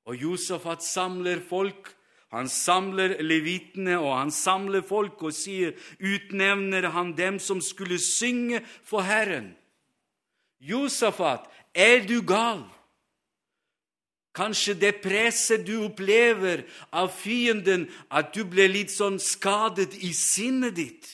Og 0.09 0.17
Josafat 0.17 0.83
samler 0.85 1.43
folk. 1.45 1.93
Han 2.33 2.49
samler 2.49 3.19
levitene, 3.25 3.99
og 4.01 4.13
han 4.17 4.33
samler 4.33 4.83
folk 4.85 5.23
og 5.25 5.33
sier, 5.37 5.77
utnevner 6.01 6.91
han 6.93 7.15
dem 7.17 7.39
som 7.41 7.61
skulle 7.65 8.01
synge 8.01 8.61
for 8.85 9.05
Herren. 9.05 9.55
Josafat, 10.61 11.47
er 11.73 12.05
du 12.09 12.21
gal? 12.27 12.67
Kanskje 14.37 14.75
det 14.79 14.99
presset 15.03 15.65
du 15.67 15.79
opplever 15.87 16.67
av 16.93 17.09
fienden, 17.17 17.89
at 18.13 18.35
du 18.37 18.45
ble 18.45 18.69
litt 18.71 18.93
sånn 18.93 19.17
skadet 19.23 19.97
i 20.05 20.13
sinnet 20.15 20.77
ditt. 20.77 21.09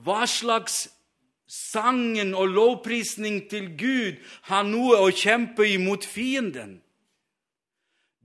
Hva 0.00 0.28
slags 0.30 0.84
sangen 1.50 2.36
og 2.36 2.52
lovprisning 2.54 3.42
til 3.50 3.72
Gud 3.80 4.20
har 4.52 4.68
noe 4.68 5.00
å 5.00 5.10
kjempe 5.10 5.66
imot 5.66 6.06
fienden? 6.06 6.78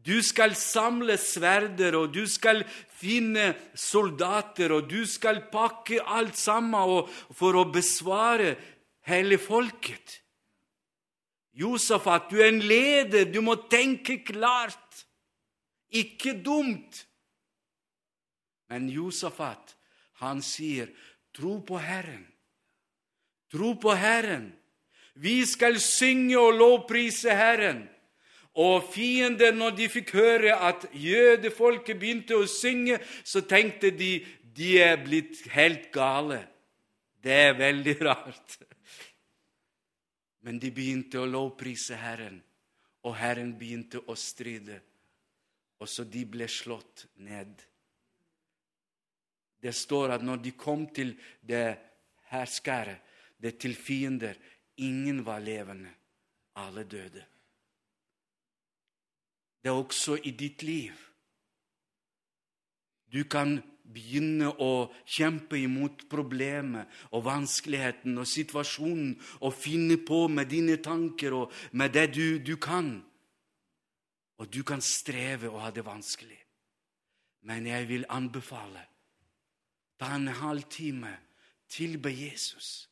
Du 0.05 0.19
skal 0.21 0.53
samle 0.55 1.17
sverder, 1.17 1.95
og 1.97 2.11
du 2.13 2.25
skal 2.29 2.61
finne 2.95 3.53
soldater, 3.73 4.75
og 4.75 4.89
du 4.89 5.01
skal 5.09 5.41
pakke 5.51 6.03
alt 6.05 6.37
sammen 6.37 7.09
for 7.33 7.57
å 7.57 7.65
besvare 7.73 8.53
hele 9.09 9.39
folket. 9.41 10.19
Josafat, 11.55 12.29
du 12.29 12.41
er 12.41 12.51
en 12.51 12.61
leder, 12.61 13.25
du 13.31 13.39
må 13.41 13.55
tenke 13.71 14.19
klart, 14.27 15.05
ikke 15.95 16.35
dumt. 16.43 17.05
Men 18.69 18.89
Josafat, 18.91 19.73
han 20.21 20.41
sier, 20.43 20.91
tro 21.35 21.61
på 21.65 21.79
Herren. 21.79 22.25
Tro 23.51 23.73
på 23.79 23.93
Herren. 23.95 24.49
Vi 25.15 25.39
skal 25.47 25.79
synge 25.79 26.35
og 26.37 26.57
lovprise 26.59 27.31
Herren. 27.31 27.85
Og 28.55 28.85
fienden, 28.87 29.57
når 29.59 29.75
de 29.75 29.89
fikk 29.91 30.13
høre 30.15 30.55
at 30.63 30.85
jødefolket 30.95 31.99
begynte 31.99 32.37
å 32.39 32.47
synge, 32.47 33.01
så 33.23 33.43
tenkte 33.43 33.91
de 33.91 34.19
de 34.55 34.77
er 34.79 35.01
blitt 35.03 35.41
helt 35.51 35.89
gale. 35.91 36.39
Det 37.19 37.35
er 37.49 37.57
veldig 37.59 37.95
rart. 38.07 38.57
Men 40.45 40.59
de 40.61 40.71
begynte 40.71 41.19
å 41.19 41.27
lovprise 41.27 41.97
Herren, 41.99 42.37
og 43.03 43.17
Herren 43.19 43.51
begynte 43.59 43.99
å 44.07 44.15
stride. 44.15 44.79
Og 45.81 45.89
så 45.91 46.05
de 46.07 46.23
ble 46.29 46.47
slått 46.47 47.07
ned. 47.25 47.51
Det 49.59 49.73
står 49.75 50.15
at 50.15 50.23
når 50.23 50.43
de 50.45 50.55
kom 50.55 50.85
til 50.93 51.15
det 51.41 51.67
herskere, 52.31 52.99
det 53.41 53.57
til 53.59 53.75
fiender, 53.75 54.37
ingen 54.79 55.23
var 55.25 55.43
levende. 55.43 55.91
Alle 56.61 56.85
døde. 56.87 57.25
Det 59.65 59.71
er 59.71 59.79
også 59.81 60.19
i 60.21 60.29
ditt 60.29 60.61
liv. 60.61 60.93
Du 63.09 63.23
kan 63.25 63.55
begynne 63.81 64.51
å 64.61 64.91
kjempe 65.09 65.57
imot 65.57 66.03
problemet 66.05 66.85
og 67.09 67.23
vanskeligheten 67.25 68.13
og 68.21 68.29
situasjonen 68.29 69.15
og 69.41 69.57
finne 69.57 69.97
på 70.05 70.27
med 70.29 70.51
dine 70.53 70.77
tanker 70.85 71.33
og 71.33 71.57
med 71.73 71.97
det 71.97 72.11
du, 72.13 72.37
du 72.45 72.59
kan. 72.61 72.99
Og 74.37 74.53
du 74.53 74.61
kan 74.61 74.85
streve 74.85 75.49
og 75.49 75.63
ha 75.63 75.73
det 75.73 75.87
vanskelig. 75.89 76.37
Men 77.49 77.65
jeg 77.65 77.89
vil 77.89 78.05
anbefale 78.05 78.85
ta 79.97 80.13
en 80.13 80.27
halvtime, 80.27 81.09
tilbe 81.73 82.13
Jesus. 82.13 82.85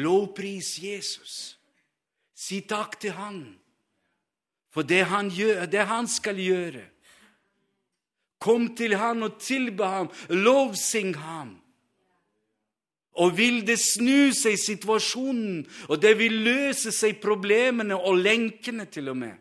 Lovpris 0.00 0.78
Jesus. 0.80 1.58
Si 2.32 2.64
takk 2.64 2.96
til 2.96 3.12
Han 3.12 3.42
for 4.72 4.82
det 4.88 5.04
han, 5.10 5.28
gjør, 5.30 5.66
det 5.66 5.84
han 5.86 6.08
skal 6.08 6.40
gjøre. 6.40 6.86
Kom 8.42 8.72
til 8.76 8.96
han 8.98 9.22
og 9.22 9.38
tilbe 9.40 9.86
ham, 9.86 10.08
lovsing 10.28 11.14
ham. 11.16 11.58
Og 13.20 13.36
vil 13.36 13.60
det 13.68 13.76
snu 13.78 14.32
seg 14.32 14.56
situasjonen, 14.56 15.66
og 15.92 16.00
det 16.00 16.14
vil 16.18 16.40
løse 16.46 16.90
seg 16.96 17.20
problemene 17.20 17.98
og 18.00 18.22
lenkene 18.24 18.88
til 18.88 19.12
og 19.12 19.18
med. 19.20 19.36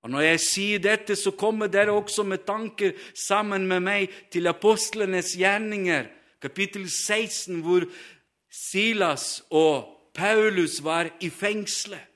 Og 0.00 0.10
Når 0.10 0.20
jeg 0.20 0.40
sier 0.40 0.80
dette, 0.80 1.16
så 1.16 1.30
kommer 1.36 1.68
dere 1.68 1.92
også 1.92 2.24
med 2.24 2.46
tanker 2.48 2.96
sammen 3.12 3.66
med 3.68 3.84
meg 3.84 4.14
til 4.32 4.48
apostlenes 4.48 5.34
gjerninger, 5.36 6.08
kapittel 6.40 6.88
16, 6.88 7.60
hvor 7.60 7.84
Silas 8.48 9.42
og 9.50 9.84
Paulus 10.16 10.80
var 10.82 11.12
i 11.20 11.28
fengselet. 11.28 12.09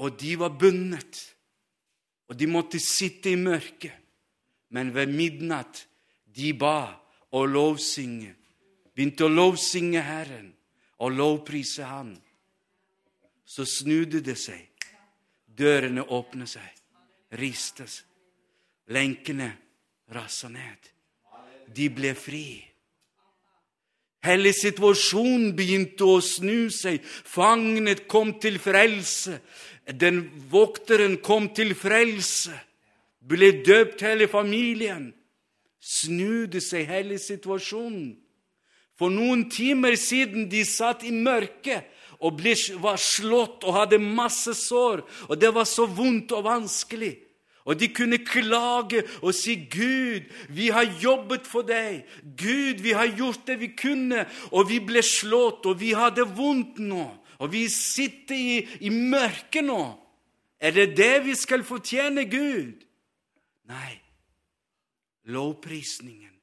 Og 0.00 0.16
de 0.20 0.32
var 0.40 0.56
bundet 0.56 1.20
og 2.30 2.38
de 2.38 2.46
måtte 2.46 2.78
sitte 2.78 3.32
i 3.32 3.38
mørket. 3.38 3.96
Men 4.70 4.94
ved 4.94 5.10
midnatt 5.10 5.82
de 6.30 6.52
ba 6.54 6.94
og 7.34 7.48
lovsynge. 7.50 8.36
Begynte 8.94 9.26
å 9.26 9.32
lovsynge 9.32 10.02
Herren 10.06 10.52
og 11.02 11.16
lovprise 11.18 11.88
Han. 11.90 12.12
Så 13.42 13.66
snudde 13.66 14.22
det 14.22 14.36
seg. 14.38 14.68
Dørene 15.60 16.04
åpnet 16.06 16.52
seg, 16.54 16.68
ristes. 17.34 18.04
Lenkene 18.94 19.50
rassa 20.14 20.48
ned. 20.48 20.86
De 21.74 21.88
ble 21.90 22.14
fri. 22.14 22.46
Hele 24.22 24.52
situasjonen 24.54 25.50
begynte 25.56 26.06
å 26.06 26.20
snu 26.22 26.70
seg. 26.70 27.02
Fangene 27.02 27.96
kom 28.06 28.36
til 28.38 28.60
frelse. 28.62 29.40
Den 29.92 30.24
vokteren 30.50 31.16
kom 31.22 31.48
til 31.54 31.74
frelse, 31.74 32.54
ble 33.20 33.52
døpt 33.64 34.02
hele 34.06 34.28
familien. 34.30 35.10
Snudde 35.80 36.60
seg 36.60 36.88
hele 36.90 37.16
situasjonen. 37.18 38.18
For 39.00 39.08
noen 39.08 39.46
timer 39.48 39.96
siden 39.96 40.50
de 40.52 40.60
satt 40.68 41.06
i 41.08 41.12
mørket 41.14 41.88
og 42.20 42.36
ble, 42.36 42.52
var 42.84 43.00
slått 43.00 43.64
og 43.64 43.78
hadde 43.78 44.00
masse 44.02 44.52
sår, 44.58 45.00
og 45.30 45.40
det 45.40 45.54
var 45.56 45.64
så 45.64 45.86
vondt 45.88 46.34
og 46.36 46.44
vanskelig. 46.44 47.14
Og 47.64 47.76
de 47.80 47.88
kunne 47.92 48.18
klage 48.24 49.02
og 49.22 49.34
si, 49.36 49.54
'Gud, 49.56 50.28
vi 50.48 50.68
har 50.68 50.88
jobbet 51.00 51.46
for 51.46 51.62
deg.' 51.62 52.04
'Gud, 52.36 52.80
vi 52.80 52.92
har 52.92 53.08
gjort 53.16 53.46
det 53.46 53.60
vi 53.60 53.72
kunne, 53.76 54.26
og 54.52 54.68
vi 54.68 54.80
ble 54.80 55.02
slått, 55.02 55.66
og 55.66 55.80
vi 55.80 55.92
hadde 55.92 56.24
vondt 56.36 56.80
nå.' 56.80 57.19
Og 57.40 57.52
vi 57.52 57.64
sitter 57.72 58.36
i, 58.36 58.56
i 58.84 58.90
mørket 58.92 59.64
nå. 59.64 59.80
Er 60.60 60.76
det 60.76 60.92
det 60.96 61.24
vi 61.24 61.34
skal 61.38 61.64
fortjene 61.64 62.26
Gud? 62.28 62.84
Nei. 63.70 63.94
Lovprisningen 65.32 66.34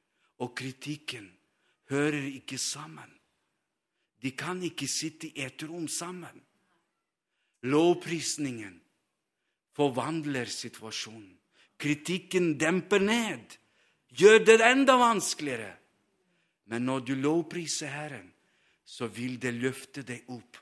og 0.42 0.54
kritikken 0.58 1.28
hører 1.90 2.26
ikke 2.32 2.58
sammen. 2.58 3.10
De 4.22 4.34
kan 4.34 4.62
ikke 4.66 4.88
sitte 4.90 5.30
i 5.30 5.46
et 5.46 5.62
rom 5.68 5.86
sammen. 5.88 6.42
Lovprisningen 7.70 8.74
forvandler 9.78 10.50
situasjonen. 10.50 11.36
Kritikken 11.78 12.56
demper 12.58 12.98
ned, 12.98 13.54
gjør 14.10 14.40
det 14.42 14.58
enda 14.66 14.96
vanskeligere. 14.98 15.76
Men 16.66 16.88
når 16.90 17.04
du 17.06 17.14
lovpriser 17.14 17.86
Herren, 17.86 18.32
så 18.84 19.06
vil 19.06 19.38
det 19.38 19.54
løfte 19.54 20.02
deg 20.02 20.26
opp 20.34 20.58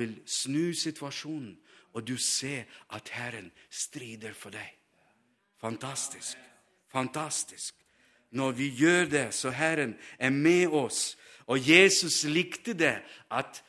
vil 0.00 0.16
snu 0.26 0.72
situasjonen, 0.76 1.54
og 1.92 2.06
du 2.06 2.16
ser 2.16 2.64
at 2.94 3.08
Herren 3.12 3.50
strider 3.70 4.32
for 4.32 4.54
deg. 4.54 4.68
Fantastisk. 5.60 6.38
Fantastisk. 6.90 7.74
Når 8.30 8.52
vi 8.52 8.68
gjør 8.78 9.04
det, 9.10 9.26
så 9.34 9.50
Herren 9.50 9.96
er 10.18 10.30
med 10.30 10.66
oss. 10.66 11.16
Og 11.46 11.68
Jesus 11.68 12.24
likte 12.24 12.74
det 12.78 13.02
at 13.30 13.62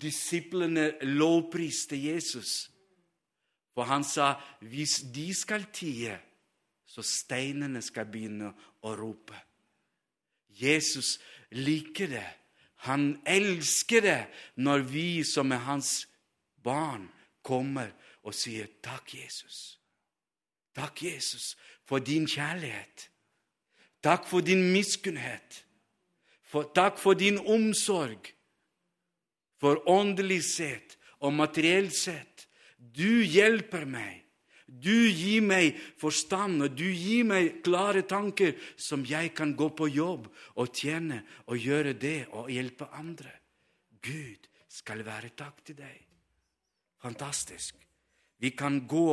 disiplene 0.00 0.92
lovpriste 1.02 1.98
Jesus. 1.98 2.70
For 3.74 3.86
han 3.86 4.04
sa 4.06 4.34
hvis 4.60 5.02
de 5.14 5.28
skal 5.34 5.68
tie, 5.74 6.16
så 6.88 7.02
steinene 7.04 7.82
skal 7.84 8.08
begynne 8.10 8.52
å 8.82 8.94
rope. 8.96 9.36
Jesus 10.48 11.18
liker 11.54 12.10
det 12.10 12.26
han 12.86 13.20
elsker 13.26 14.00
det 14.00 14.20
når 14.56 14.84
vi 14.86 15.24
som 15.26 15.52
er 15.52 15.64
hans 15.66 16.08
barn, 16.62 17.08
kommer 17.42 17.90
og 18.22 18.34
sier 18.34 18.66
'Takk, 18.82 19.14
Jesus'. 19.14 19.78
Takk, 20.74 21.02
Jesus, 21.02 21.56
for 21.84 21.98
din 21.98 22.26
kjærlighet. 22.26 23.10
Takk 24.02 24.26
for 24.26 24.40
din 24.40 24.72
miskunnhet. 24.72 25.64
For, 26.42 26.70
takk 26.74 26.98
for 26.98 27.14
din 27.18 27.38
omsorg. 27.38 28.30
For 29.58 29.82
åndelig 29.90 30.44
sett 30.44 30.98
og 31.18 31.32
materielt 31.34 31.96
sett. 31.96 32.46
Du 32.78 33.22
hjelper 33.24 33.84
meg. 33.84 34.27
Du 34.68 35.08
gir 35.08 35.40
meg 35.40 35.78
forstand, 35.96 36.60
og 36.62 36.76
du 36.76 36.84
gir 36.92 37.24
meg 37.24 37.62
klare 37.64 38.04
tanker 38.04 38.52
som 38.76 39.06
jeg 39.08 39.32
kan 39.34 39.54
gå 39.56 39.70
på 39.72 39.88
jobb 39.88 40.28
og 40.60 40.74
tjene 40.76 41.22
og 41.48 41.56
gjøre 41.56 41.94
det 41.96 42.28
og 42.36 42.50
hjelpe 42.52 42.90
andre. 42.92 43.32
Gud 44.04 44.44
skal 44.68 45.00
være 45.06 45.32
takk 45.36 45.64
til 45.64 45.80
deg. 45.80 45.96
Fantastisk. 47.00 47.74
Vi 48.38 48.52
kan 48.52 48.82
gå 48.86 49.10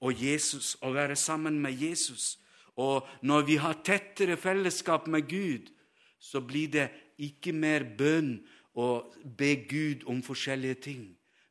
og, 0.00 0.12
Jesus, 0.14 0.76
og 0.84 0.94
være 0.94 1.16
sammen 1.16 1.58
med 1.60 1.80
Jesus. 1.80 2.38
Og 2.76 3.08
når 3.22 3.42
vi 3.48 3.56
har 3.56 3.80
tettere 3.84 4.36
fellesskap 4.36 5.08
med 5.08 5.28
Gud, 5.28 5.72
så 6.20 6.40
blir 6.40 6.68
det 6.68 6.88
ikke 7.20 7.52
mer 7.56 7.84
bønn 7.96 8.36
å 8.76 9.10
be 9.24 9.54
Gud 9.68 10.04
om 10.08 10.22
forskjellige 10.22 10.80
ting. 10.84 11.04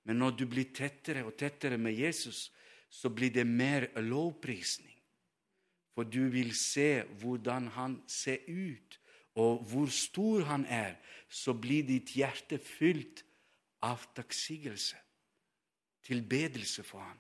Men 0.05 0.21
når 0.21 0.37
du 0.37 0.45
blir 0.49 0.71
tettere 0.73 1.25
og 1.25 1.35
tettere 1.37 1.77
med 1.77 1.97
Jesus, 1.97 2.49
så 2.89 3.09
blir 3.09 3.31
det 3.33 3.45
mer 3.47 3.87
lovprisning. 4.01 4.97
For 5.93 6.07
du 6.07 6.29
vil 6.31 6.53
se 6.55 7.03
hvordan 7.21 7.67
han 7.75 7.99
ser 8.07 8.45
ut, 8.47 8.99
og 9.35 9.63
hvor 9.69 9.89
stor 9.93 10.45
han 10.49 10.65
er. 10.65 10.97
Så 11.29 11.53
blir 11.53 11.85
ditt 11.85 12.15
hjerte 12.17 12.57
fylt 12.57 13.23
av 13.85 14.01
takksigelse, 14.15 14.97
tilbedelse 16.07 16.83
for 16.83 17.03
ham. 17.03 17.19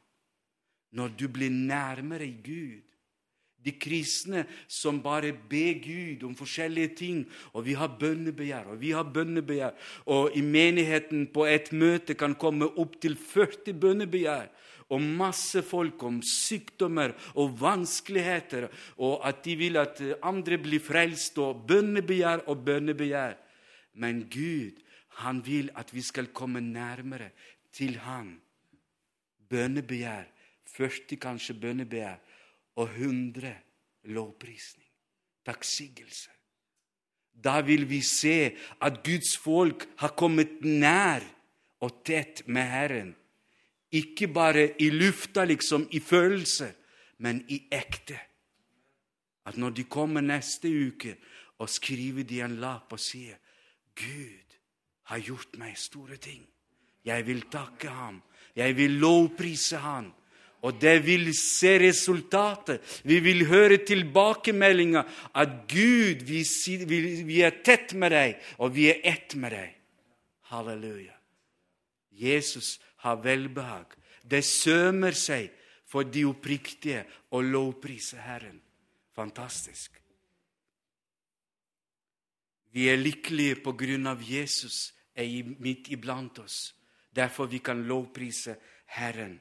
Når 0.91 1.13
du 1.19 1.27
blir 1.29 1.53
nærmere 1.53 2.27
Gud, 2.43 2.89
de 3.59 3.73
kristne 3.75 4.45
som 4.71 5.01
bare 5.03 5.33
ber 5.51 5.81
Gud 5.83 6.23
om 6.23 6.35
forskjellige 6.37 6.93
ting. 6.95 7.19
Og 7.53 7.65
vi 7.67 7.75
har 7.75 7.91
bønnebegjær, 7.99 8.71
og 8.71 8.79
vi 8.81 8.93
har 8.95 9.03
bønnebegjær. 9.03 9.75
Og 10.07 10.37
i 10.37 10.41
menigheten 10.41 11.27
på 11.33 11.45
et 11.49 11.73
møte 11.75 12.15
kan 12.15 12.37
komme 12.39 12.69
opptil 12.79 13.17
40 13.19 13.75
bønnebegjær. 13.81 14.47
Og 14.89 15.01
masse 15.01 15.61
folk 15.61 16.01
om 16.03 16.17
sykdommer 16.25 17.13
og 17.37 17.59
vanskeligheter, 17.61 18.67
og 18.97 19.21
at 19.27 19.43
de 19.45 19.55
vil 19.59 19.77
at 19.77 20.01
andre 20.25 20.57
blir 20.57 20.81
frelst, 20.81 21.37
og 21.37 21.67
bønnebegjær 21.69 22.47
og 22.49 22.63
bønnebegjær. 22.65 23.37
Men 24.01 24.23
Gud, 24.31 24.81
han 25.21 25.45
vil 25.45 25.69
at 25.77 25.93
vi 25.93 26.01
skal 26.01 26.31
komme 26.33 26.61
nærmere 26.61 27.29
til 27.73 27.99
Han. 28.01 28.39
Bønnebegjær, 29.49 30.25
40 30.69 31.17
kanskje 31.21 31.57
bønnebegjær 31.57 32.19
og 32.79 32.91
hundre 32.97 33.53
lovprisning. 34.03 34.87
Takksigelse. 35.45 36.29
Da 37.33 37.61
vil 37.63 37.85
vi 37.89 38.01
se 38.03 38.51
at 38.81 38.99
Guds 39.03 39.37
folk 39.37 39.87
har 40.01 40.13
kommet 40.19 40.59
nær 40.61 41.23
og 41.79 42.01
tett 42.05 42.43
med 42.47 42.67
Herren. 42.67 43.13
Ikke 43.91 44.27
bare 44.27 44.81
i 44.81 44.89
lufta, 44.89 45.43
liksom, 45.45 45.87
i 45.91 45.99
følelser, 45.99 46.71
men 47.17 47.41
i 47.49 47.63
ekte. 47.71 48.19
At 49.45 49.57
når 49.57 49.69
de 49.69 49.83
kommer 49.83 50.21
neste 50.21 50.69
uke, 50.69 51.15
og 51.59 51.69
skriver 51.69 52.23
de 52.23 52.41
en 52.41 52.59
lapp 52.61 52.93
og 52.95 53.01
sier 53.03 53.35
Gud 53.99 54.55
har 55.11 55.19
gjort 55.25 55.57
meg 55.59 55.75
store 55.79 56.19
ting. 56.21 56.45
Jeg 57.03 57.25
vil 57.27 57.41
takke 57.51 57.89
ham. 57.91 58.21
Jeg 58.55 58.75
vil 58.77 58.99
lovprise 59.01 59.79
ham. 59.81 60.11
Og 60.61 60.75
det 60.81 60.97
vil 61.05 61.29
se 61.35 61.77
resultatet. 61.79 62.83
Vi 63.07 63.19
vil 63.23 63.45
høre 63.47 63.79
tilbakemeldinga 63.87 65.05
at 65.35 65.55
Gud, 65.71 66.25
vi, 66.27 67.41
er 67.41 67.61
tett 67.63 67.95
med 67.95 68.11
deg, 68.11 68.35
og 68.59 68.75
vi 68.75 68.89
er 68.91 68.99
ett 69.07 69.35
med 69.39 69.55
deg. 69.55 69.71
Halleluja. 70.51 71.15
Jesus 72.11 72.75
har 73.05 73.21
velbehag. 73.23 73.95
Det 74.23 74.43
sømer 74.45 75.15
seg 75.15 75.49
for 75.89 76.05
de 76.05 76.25
oppriktige 76.29 77.05
å 77.33 77.41
lovprise 77.41 78.19
Herren. 78.21 78.59
Fantastisk. 79.15 79.95
Vi 82.71 82.85
er 82.91 83.01
lykkelige 83.01 83.61
på 83.65 83.73
grunn 83.73 84.07
av 84.07 84.21
Jesus 84.21 84.91
er 85.17 85.55
midt 85.59 85.89
iblant 85.89 86.39
oss. 86.39 86.73
Derfor 87.09 87.49
vi 87.49 87.59
kan 87.59 87.81
lovprise 87.89 88.55
Herren. 88.93 89.39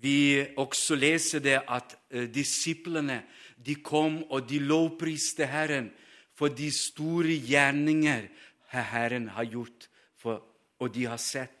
Vi 0.00 0.40
også 0.56 0.96
leser 0.96 1.42
det 1.44 1.58
at 1.68 1.96
uh, 2.14 2.24
disiplene 2.32 3.20
de 3.60 3.74
kom 3.84 4.22
og 4.30 4.46
de 4.48 4.62
lovpriste 4.62 5.44
Herren 5.50 5.90
for 6.38 6.54
de 6.56 6.70
store 6.72 7.34
gjerninger 7.36 8.30
Herren 8.72 9.28
har 9.34 9.44
gjort. 9.44 9.90
For, 10.16 10.40
og 10.80 10.94
de 10.94 11.04
har 11.10 11.20
sett. 11.20 11.59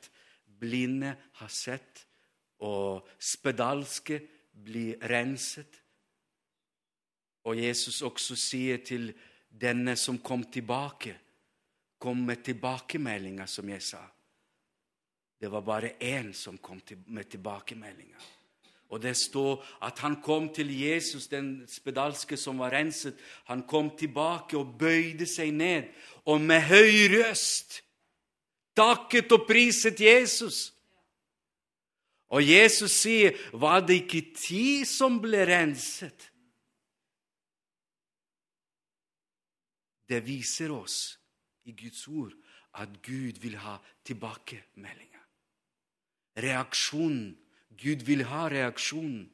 Blinde 0.60 1.14
har 1.40 1.48
sett, 1.52 2.06
og 2.60 3.08
spedalske 3.18 4.20
blir 4.52 5.00
renset. 5.08 5.80
Og 7.48 7.56
Jesus 7.56 8.02
også 8.04 8.36
sier 8.36 8.82
til 8.84 9.10
denne 9.48 9.96
som 9.96 10.20
kom 10.20 10.44
tilbake, 10.52 11.16
kom 12.00 12.26
med 12.26 12.44
tilbakemeldinger, 12.44 13.48
som 13.48 13.68
jeg 13.68 13.82
sa. 13.82 14.02
Det 15.40 15.48
var 15.48 15.64
bare 15.64 15.94
én 16.00 16.32
som 16.36 16.58
kom 16.58 16.80
med 17.06 17.30
tilbakemeldinger. 17.32 18.20
Og 18.90 19.02
det 19.02 19.14
står 19.16 19.62
at 19.86 19.98
han 20.02 20.18
kom 20.22 20.48
til 20.54 20.72
Jesus, 20.74 21.28
den 21.28 21.62
spedalske 21.68 22.36
som 22.36 22.58
var 22.58 22.74
renset. 22.74 23.14
Han 23.44 23.62
kom 23.62 23.92
tilbake 23.96 24.58
og 24.58 24.74
bøyde 24.78 25.26
seg 25.30 25.52
ned, 25.54 25.86
og 26.26 26.40
med 26.40 26.66
høy 26.66 27.06
røst 27.14 27.80
takket 28.80 29.32
og 29.36 29.46
priset 29.48 30.00
Jesus. 30.00 30.72
Og 32.30 32.48
Jesus 32.48 32.90
sier, 32.90 33.30
'Var 33.52 33.80
det 33.80 33.94
ikke 34.02 34.34
ti 34.34 34.84
som 34.84 35.20
ble 35.20 35.44
renset?' 35.46 36.30
Det 40.08 40.26
viser 40.26 40.72
oss 40.74 41.18
i 41.64 41.72
Guds 41.72 42.08
ord 42.08 42.32
at 42.74 42.88
Gud 43.02 43.38
vil 43.40 43.56
ha 43.56 43.76
tilbakemeldinger. 44.04 45.06
reaksjonen. 46.36 47.36
Gud 47.82 48.04
vil 48.06 48.24
ha 48.24 48.48
reaksjonen. 48.48 49.30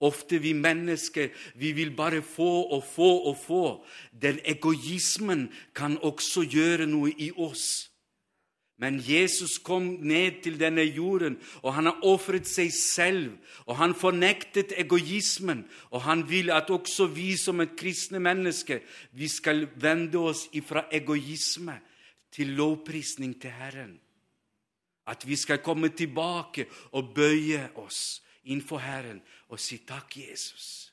Ofte 0.00 0.38
vi 0.38 0.52
mennesker 0.52 1.30
vi 1.54 1.72
vil 1.72 1.96
bare 1.96 2.22
få 2.22 2.62
og 2.62 2.84
få 2.84 3.10
og 3.28 3.36
få. 3.36 3.86
Den 4.22 4.40
egoismen 4.44 5.52
kan 5.74 5.98
også 5.98 6.42
gjøre 6.42 6.86
noe 6.86 7.12
i 7.18 7.30
oss. 7.36 7.91
Men 8.82 8.98
Jesus 8.98 9.60
kom 9.62 9.84
ned 10.02 10.40
til 10.42 10.56
denne 10.58 10.82
jorden, 10.82 11.36
og 11.62 11.76
han 11.76 11.86
har 11.86 12.00
ofret 12.02 12.48
seg 12.50 12.72
selv. 12.74 13.36
Og 13.70 13.76
han 13.78 13.94
fornektet 13.94 14.74
egoismen, 14.74 15.62
og 15.94 16.02
han 16.02 16.24
vil 16.26 16.50
at 16.50 16.70
også 16.74 17.06
vi 17.14 17.36
som 17.38 17.62
et 17.62 17.76
kristne 17.78 18.18
menneske 18.18 18.80
vi 19.14 19.28
skal 19.30 19.68
vende 19.78 20.18
oss 20.18 20.48
ifra 20.58 20.88
egoisme 20.90 21.78
til 22.34 22.56
lovprisning 22.58 23.36
til 23.38 23.54
Herren. 23.54 23.94
At 25.06 25.28
vi 25.28 25.36
skal 25.38 25.62
komme 25.62 25.92
tilbake 25.94 26.66
og 26.98 27.14
bøye 27.14 27.68
oss 27.78 28.22
innenfor 28.50 28.82
Herren 28.82 29.22
og 29.48 29.62
si 29.62 29.78
takk, 29.86 30.16
Jesus. 30.16 30.90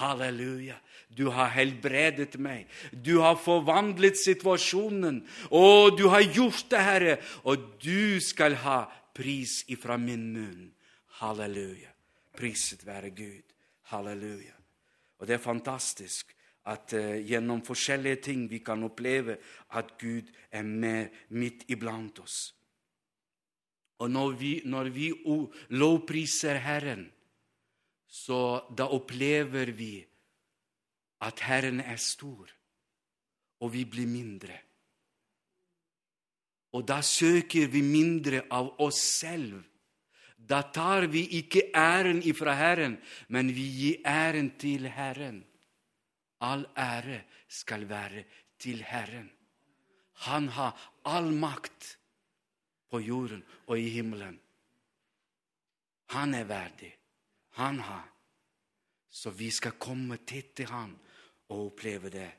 Halleluja. 0.00 0.76
Du 1.16 1.28
har 1.34 1.52
helbredet 1.52 2.38
meg. 2.40 2.68
Du 2.92 3.18
har 3.20 3.36
forvandlet 3.40 4.16
situasjonen. 4.20 5.22
Og 5.50 5.98
du 5.98 6.06
har 6.12 6.24
gjort 6.24 6.70
det, 6.72 6.82
Herre. 6.82 7.16
Og 7.44 7.66
du 7.82 8.20
skal 8.24 8.56
ha 8.64 8.84
pris 9.14 9.62
ifra 9.72 9.98
min 10.00 10.30
munn. 10.32 10.70
Halleluja. 11.20 11.92
Priset 12.36 12.86
være 12.86 13.10
Gud. 13.10 13.44
Halleluja. 13.92 14.56
Og 15.20 15.28
det 15.28 15.36
er 15.36 15.44
fantastisk 15.44 16.32
at 16.70 16.94
uh, 16.94 17.18
gjennom 17.26 17.62
forskjellige 17.66 18.22
ting 18.28 18.46
vi 18.50 18.62
kan 18.62 18.82
oppleve 18.86 19.36
at 19.78 19.96
Gud 20.00 20.30
er 20.50 20.62
med 20.62 21.12
midt 21.34 21.66
iblant 21.70 22.22
oss. 22.22 22.54
Og 24.02 24.10
når 24.10 24.30
vi, 24.38 24.52
når 24.64 24.88
vi 24.90 25.12
lovpriser 25.78 26.58
Herren, 26.58 27.04
så 28.06 28.66
da 28.74 28.88
opplever 28.90 29.70
vi 29.72 30.02
at 31.22 31.40
Herren 31.46 31.80
er 31.80 31.96
stor, 31.96 32.50
og 33.62 33.72
vi 33.72 33.84
blir 33.86 34.08
mindre. 34.10 34.58
Og 36.72 36.86
da 36.88 37.02
søker 37.04 37.68
vi 37.70 37.82
mindre 37.84 38.46
av 38.50 38.72
oss 38.82 38.98
selv. 39.20 39.60
Da 40.36 40.62
tar 40.74 41.06
vi 41.12 41.26
ikke 41.38 41.68
æren 41.76 42.22
ifra 42.26 42.56
Herren, 42.58 42.96
men 43.28 43.52
vi 43.54 43.66
gir 43.76 44.08
æren 44.08 44.50
til 44.58 44.88
Herren. 44.90 45.44
All 46.42 46.64
ære 46.74 47.22
skal 47.48 47.86
være 47.88 48.24
til 48.58 48.82
Herren. 48.82 49.30
Han 50.26 50.48
har 50.48 50.74
all 51.04 51.30
makt 51.30 51.98
på 52.90 52.98
jorden 53.00 53.44
og 53.66 53.78
i 53.78 53.88
himmelen. 53.88 54.40
Han 56.16 56.34
er 56.34 56.44
verdig. 56.44 56.90
Han 57.60 57.78
har. 57.78 58.08
Så 59.10 59.30
vi 59.30 59.50
skal 59.50 59.78
komme 59.78 60.16
tett 60.26 60.54
til 60.56 60.66
Han 60.66 60.96
og 61.52 61.68
oppleve 61.70 62.10
det. 62.12 62.30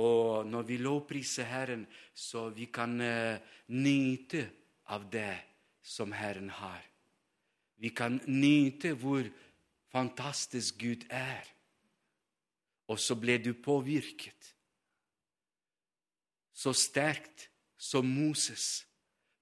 Og 0.00 0.46
når 0.46 0.62
vi 0.68 0.78
lovpriser 0.80 1.44
Herren, 1.44 1.84
så 2.14 2.48
vi 2.54 2.70
kan 2.72 2.94
uh, 3.00 3.36
nyte 3.68 4.46
av 4.88 5.04
det 5.12 5.34
som 5.82 6.12
Herren 6.12 6.48
har. 6.50 6.80
Vi 7.80 7.92
kan 7.96 8.20
nyte 8.26 8.94
hvor 8.96 9.26
fantastisk 9.92 10.78
Gud 10.78 11.06
er. 11.10 11.44
Og 12.90 12.98
så 13.00 13.14
ble 13.14 13.38
du 13.38 13.52
påvirket. 13.54 14.54
Så 16.52 16.74
sterkt 16.76 17.48
som 17.80 18.06
Moses 18.06 18.84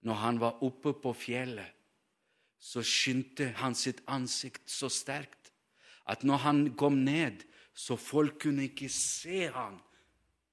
når 0.07 0.21
han 0.23 0.41
var 0.41 0.63
oppe 0.63 0.93
på 0.95 1.13
fjellet. 1.17 1.75
Så 2.59 2.83
skyndte 2.87 3.53
han 3.59 3.75
sitt 3.79 4.03
ansikt 4.11 4.71
så 4.71 4.91
sterkt 4.91 5.53
at 6.09 6.25
når 6.25 6.43
han 6.43 6.61
kom 6.79 7.03
ned, 7.05 7.45
så 7.79 7.95
folk 7.95 8.41
kunne 8.43 8.67
ikke 8.67 8.91
se 8.91 9.47
han, 9.55 9.77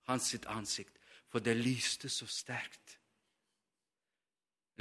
hans 0.06 0.30
sitt 0.30 0.46
ansikt, 0.52 0.94
for 1.32 1.42
det 1.42 1.56
lyste 1.58 2.12
så 2.12 2.28
sterkt. 2.30 3.00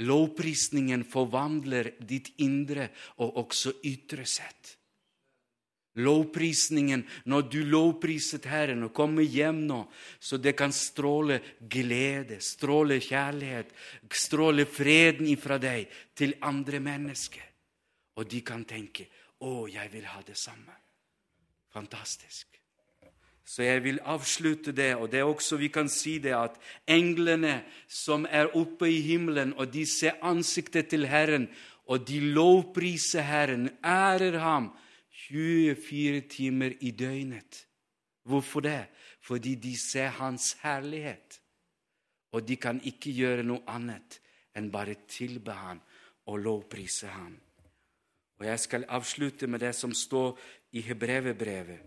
Lovprisningen 0.05 1.05
forvandler 1.07 1.93
ditt 2.03 2.33
indre 2.43 2.89
og 3.23 3.39
også 3.45 3.77
ytre 3.87 4.27
sett. 4.27 4.75
Lovprisningen, 5.95 7.05
når 7.31 7.47
du 7.47 7.61
lovpriset 7.71 8.45
Herren 8.51 8.83
og 8.83 8.93
kommer 8.93 9.23
hjem 9.23 9.63
nå, 9.69 9.79
så 10.19 10.37
det 10.37 10.57
kan 10.59 10.75
stråle 10.75 11.39
glede, 11.71 12.41
stråle 12.43 12.99
kjærlighet, 12.99 13.71
stråle 14.11 14.67
freden 14.67 15.31
ifra 15.31 15.57
deg 15.57 15.87
til 16.13 16.35
andre 16.43 16.83
mennesker. 16.83 17.53
Og 18.19 18.27
de 18.27 18.41
kan 18.43 18.65
tenke 18.67 19.07
'Å, 19.39 19.67
jeg 19.67 19.91
vil 19.91 20.05
ha 20.05 20.21
det 20.21 20.35
samme'. 20.35 20.84
Fantastisk. 21.75 22.47
Så 23.45 23.63
jeg 23.63 23.83
vil 23.83 23.99
avslutte 24.01 24.71
det, 24.71 24.95
og 24.95 25.11
det 25.11 25.19
er 25.19 25.27
også 25.29 25.59
vi 25.59 25.67
kan 25.69 25.89
si 25.91 26.17
det 26.23 26.33
at 26.33 26.55
englene 26.89 27.59
som 27.91 28.25
er 28.25 28.55
oppe 28.57 28.87
i 28.89 29.01
himmelen, 29.05 29.53
og 29.53 29.73
de 29.73 29.83
ser 29.85 30.17
ansiktet 30.25 30.87
til 30.89 31.05
Herren, 31.05 31.49
og 31.85 32.07
de 32.07 32.19
lovpriser 32.33 33.21
Herren, 33.21 33.69
ærer 33.83 34.39
ham 34.39 34.71
24 35.29 36.21
timer 36.31 36.73
i 36.79 36.91
døgnet. 36.91 37.67
Hvorfor 38.23 38.59
det? 38.59 38.85
Fordi 39.21 39.55
de 39.55 39.77
ser 39.77 40.07
Hans 40.07 40.57
herlighet. 40.63 41.41
Og 42.31 42.47
de 42.47 42.55
kan 42.55 42.81
ikke 42.83 43.13
gjøre 43.13 43.43
noe 43.43 43.61
annet 43.67 44.19
enn 44.55 44.71
bare 44.71 44.95
tilbe 45.07 45.53
Han 45.53 45.81
og 46.25 46.39
lovprise 46.39 47.07
Han. 47.07 47.35
Og 48.39 48.45
Jeg 48.45 48.59
skal 48.59 48.85
avslutte 48.89 49.47
med 49.47 49.59
det 49.59 49.75
som 49.75 49.93
står 49.93 50.39
i 50.75 50.81
Hebrevebrevet, 50.83 51.79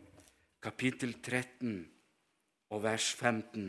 kapittel 0.65 1.19
13 1.21 1.73
og 2.73 2.81
vers 2.87 3.11
15. 3.13 3.67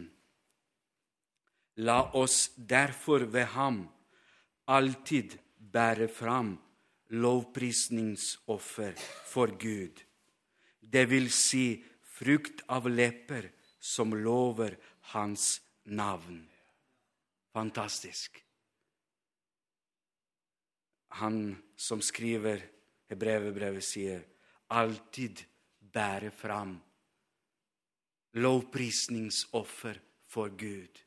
La 1.83 1.97
oss 2.15 2.53
derfor 2.55 3.25
ved 3.27 3.51
ham 3.51 3.81
alltid 4.71 5.35
bære 5.59 6.07
fram 6.07 6.53
lovprisningsoffer 7.11 8.95
for 9.27 9.51
Gud. 9.59 9.99
Det 10.79 11.03
vil 11.11 11.27
si 11.35 11.83
frukt 12.15 12.63
av 12.71 12.87
lepper 12.87 13.51
som 13.75 14.15
lover 14.15 14.79
hans 15.11 15.59
navn. 15.83 16.45
Fantastisk. 17.51 18.39
Han 21.19 21.57
som 21.75 21.99
skriver 21.99 22.63
Hebrevebrevet, 23.09 23.83
sier 23.83 24.23
alltid 24.69 25.43
bære 25.93 26.31
fram 26.31 26.77
lovprisningsoffer 28.33 29.99
for 30.29 30.49
Gud. 30.57 31.05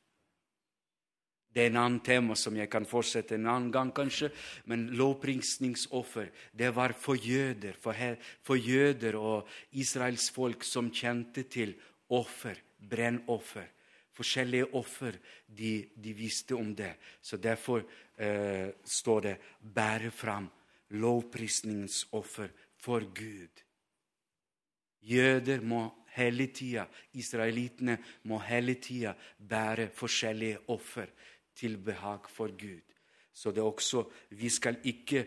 Det 1.53 1.67
er 1.67 1.69
en 1.69 1.83
annen 1.83 2.01
tema 2.01 2.35
som 2.39 2.57
jeg 2.57 2.71
kan 2.73 2.87
fortsette 2.89 3.37
en 3.37 3.47
annen 3.47 3.73
gang, 3.73 3.91
kanskje. 3.93 4.31
Men 4.65 4.87
lovprisningsoffer, 4.97 6.31
det 6.53 6.71
var 6.75 6.95
for 6.97 7.21
jøder, 7.21 7.77
for, 7.77 7.93
her, 7.93 8.17
for 8.43 8.57
jøder 8.57 9.19
og 9.21 9.49
Israels 9.77 10.31
folk 10.33 10.65
som 10.65 10.89
kjente 10.91 11.45
til 11.53 11.75
offer, 12.09 12.57
brennoffer. 12.81 13.69
Forskjellige 14.17 14.71
offer, 14.77 15.19
de, 15.47 15.89
de, 15.95 16.17
visste 16.17 16.57
om 16.57 16.73
det. 16.77 16.95
Så 17.21 17.37
derfor 17.37 17.85
eh, 18.17 18.73
står 18.85 19.21
det 19.21 19.37
'bære 19.61 20.11
fram 20.11 20.51
lovprisningsoffer 20.91 22.49
for 22.83 23.07
Gud'. 23.14 23.62
Jøder 25.03 25.61
må 25.61 25.83
hele 26.14 26.47
tida, 26.55 26.87
israelittene 27.14 27.99
må 28.28 28.39
hele 28.47 28.74
tida 28.74 29.14
bære 29.39 29.89
forskjellige 29.95 30.59
offer 30.70 31.07
til 31.55 31.78
behag 31.78 32.28
for 32.30 32.53
Gud. 32.59 32.83
Så 33.33 33.51
det 33.51 33.59
er 33.59 33.70
også 33.70 34.05
Vi 34.30 34.49
skal 34.49 34.78
ikke 34.85 35.26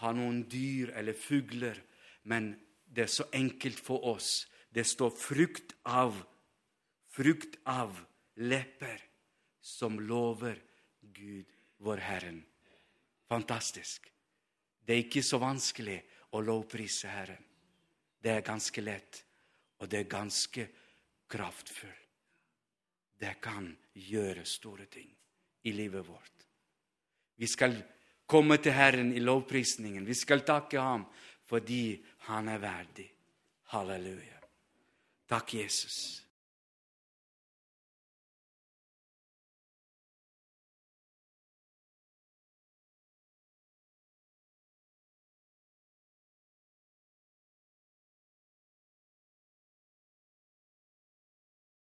ha 0.00 0.12
noen 0.12 0.44
dyr 0.50 0.92
eller 0.96 1.16
fugler, 1.16 1.76
men 2.24 2.54
det 2.86 3.06
er 3.06 3.12
så 3.12 3.28
enkelt 3.32 3.80
for 3.80 4.04
oss. 4.04 4.46
Det 4.74 4.86
står 4.86 5.10
frukt 5.10 5.72
av, 5.84 6.16
frukt 7.08 7.56
av 7.64 7.96
lepper 8.36 9.00
som 9.60 9.98
lover 10.00 10.58
Gud, 11.00 11.46
vår 11.78 11.96
Herren. 11.96 12.44
Fantastisk. 13.28 14.12
Det 14.86 14.94
er 14.94 15.04
ikke 15.06 15.24
så 15.24 15.40
vanskelig 15.42 15.98
å 16.30 16.40
lovprise 16.40 17.08
Herren. 17.08 17.44
Det 18.18 18.32
er 18.32 18.44
ganske 18.46 18.82
lett, 18.82 19.22
og 19.78 19.88
det 19.88 20.00
er 20.00 20.10
ganske 20.10 20.66
kraftfullt. 21.30 22.02
Det 23.16 23.38
kan 23.40 23.70
gjøre 23.94 24.44
store 24.44 24.86
ting 24.92 25.08
i 25.64 25.72
livet 25.72 26.04
vårt. 26.04 26.44
Vi 27.36 27.48
skal 27.48 27.76
komme 28.26 28.58
til 28.60 28.74
Herren 28.76 29.12
i 29.16 29.22
lovprisningen. 29.24 30.04
Vi 30.04 30.14
skal 30.14 30.44
takke 30.44 30.80
ham 30.80 31.06
fordi 31.46 31.96
han 32.28 32.48
er 32.48 32.60
verdig. 32.60 33.06
Halleluja. 33.72 34.40
Takk, 35.26 35.54
Jesus. 35.54 36.25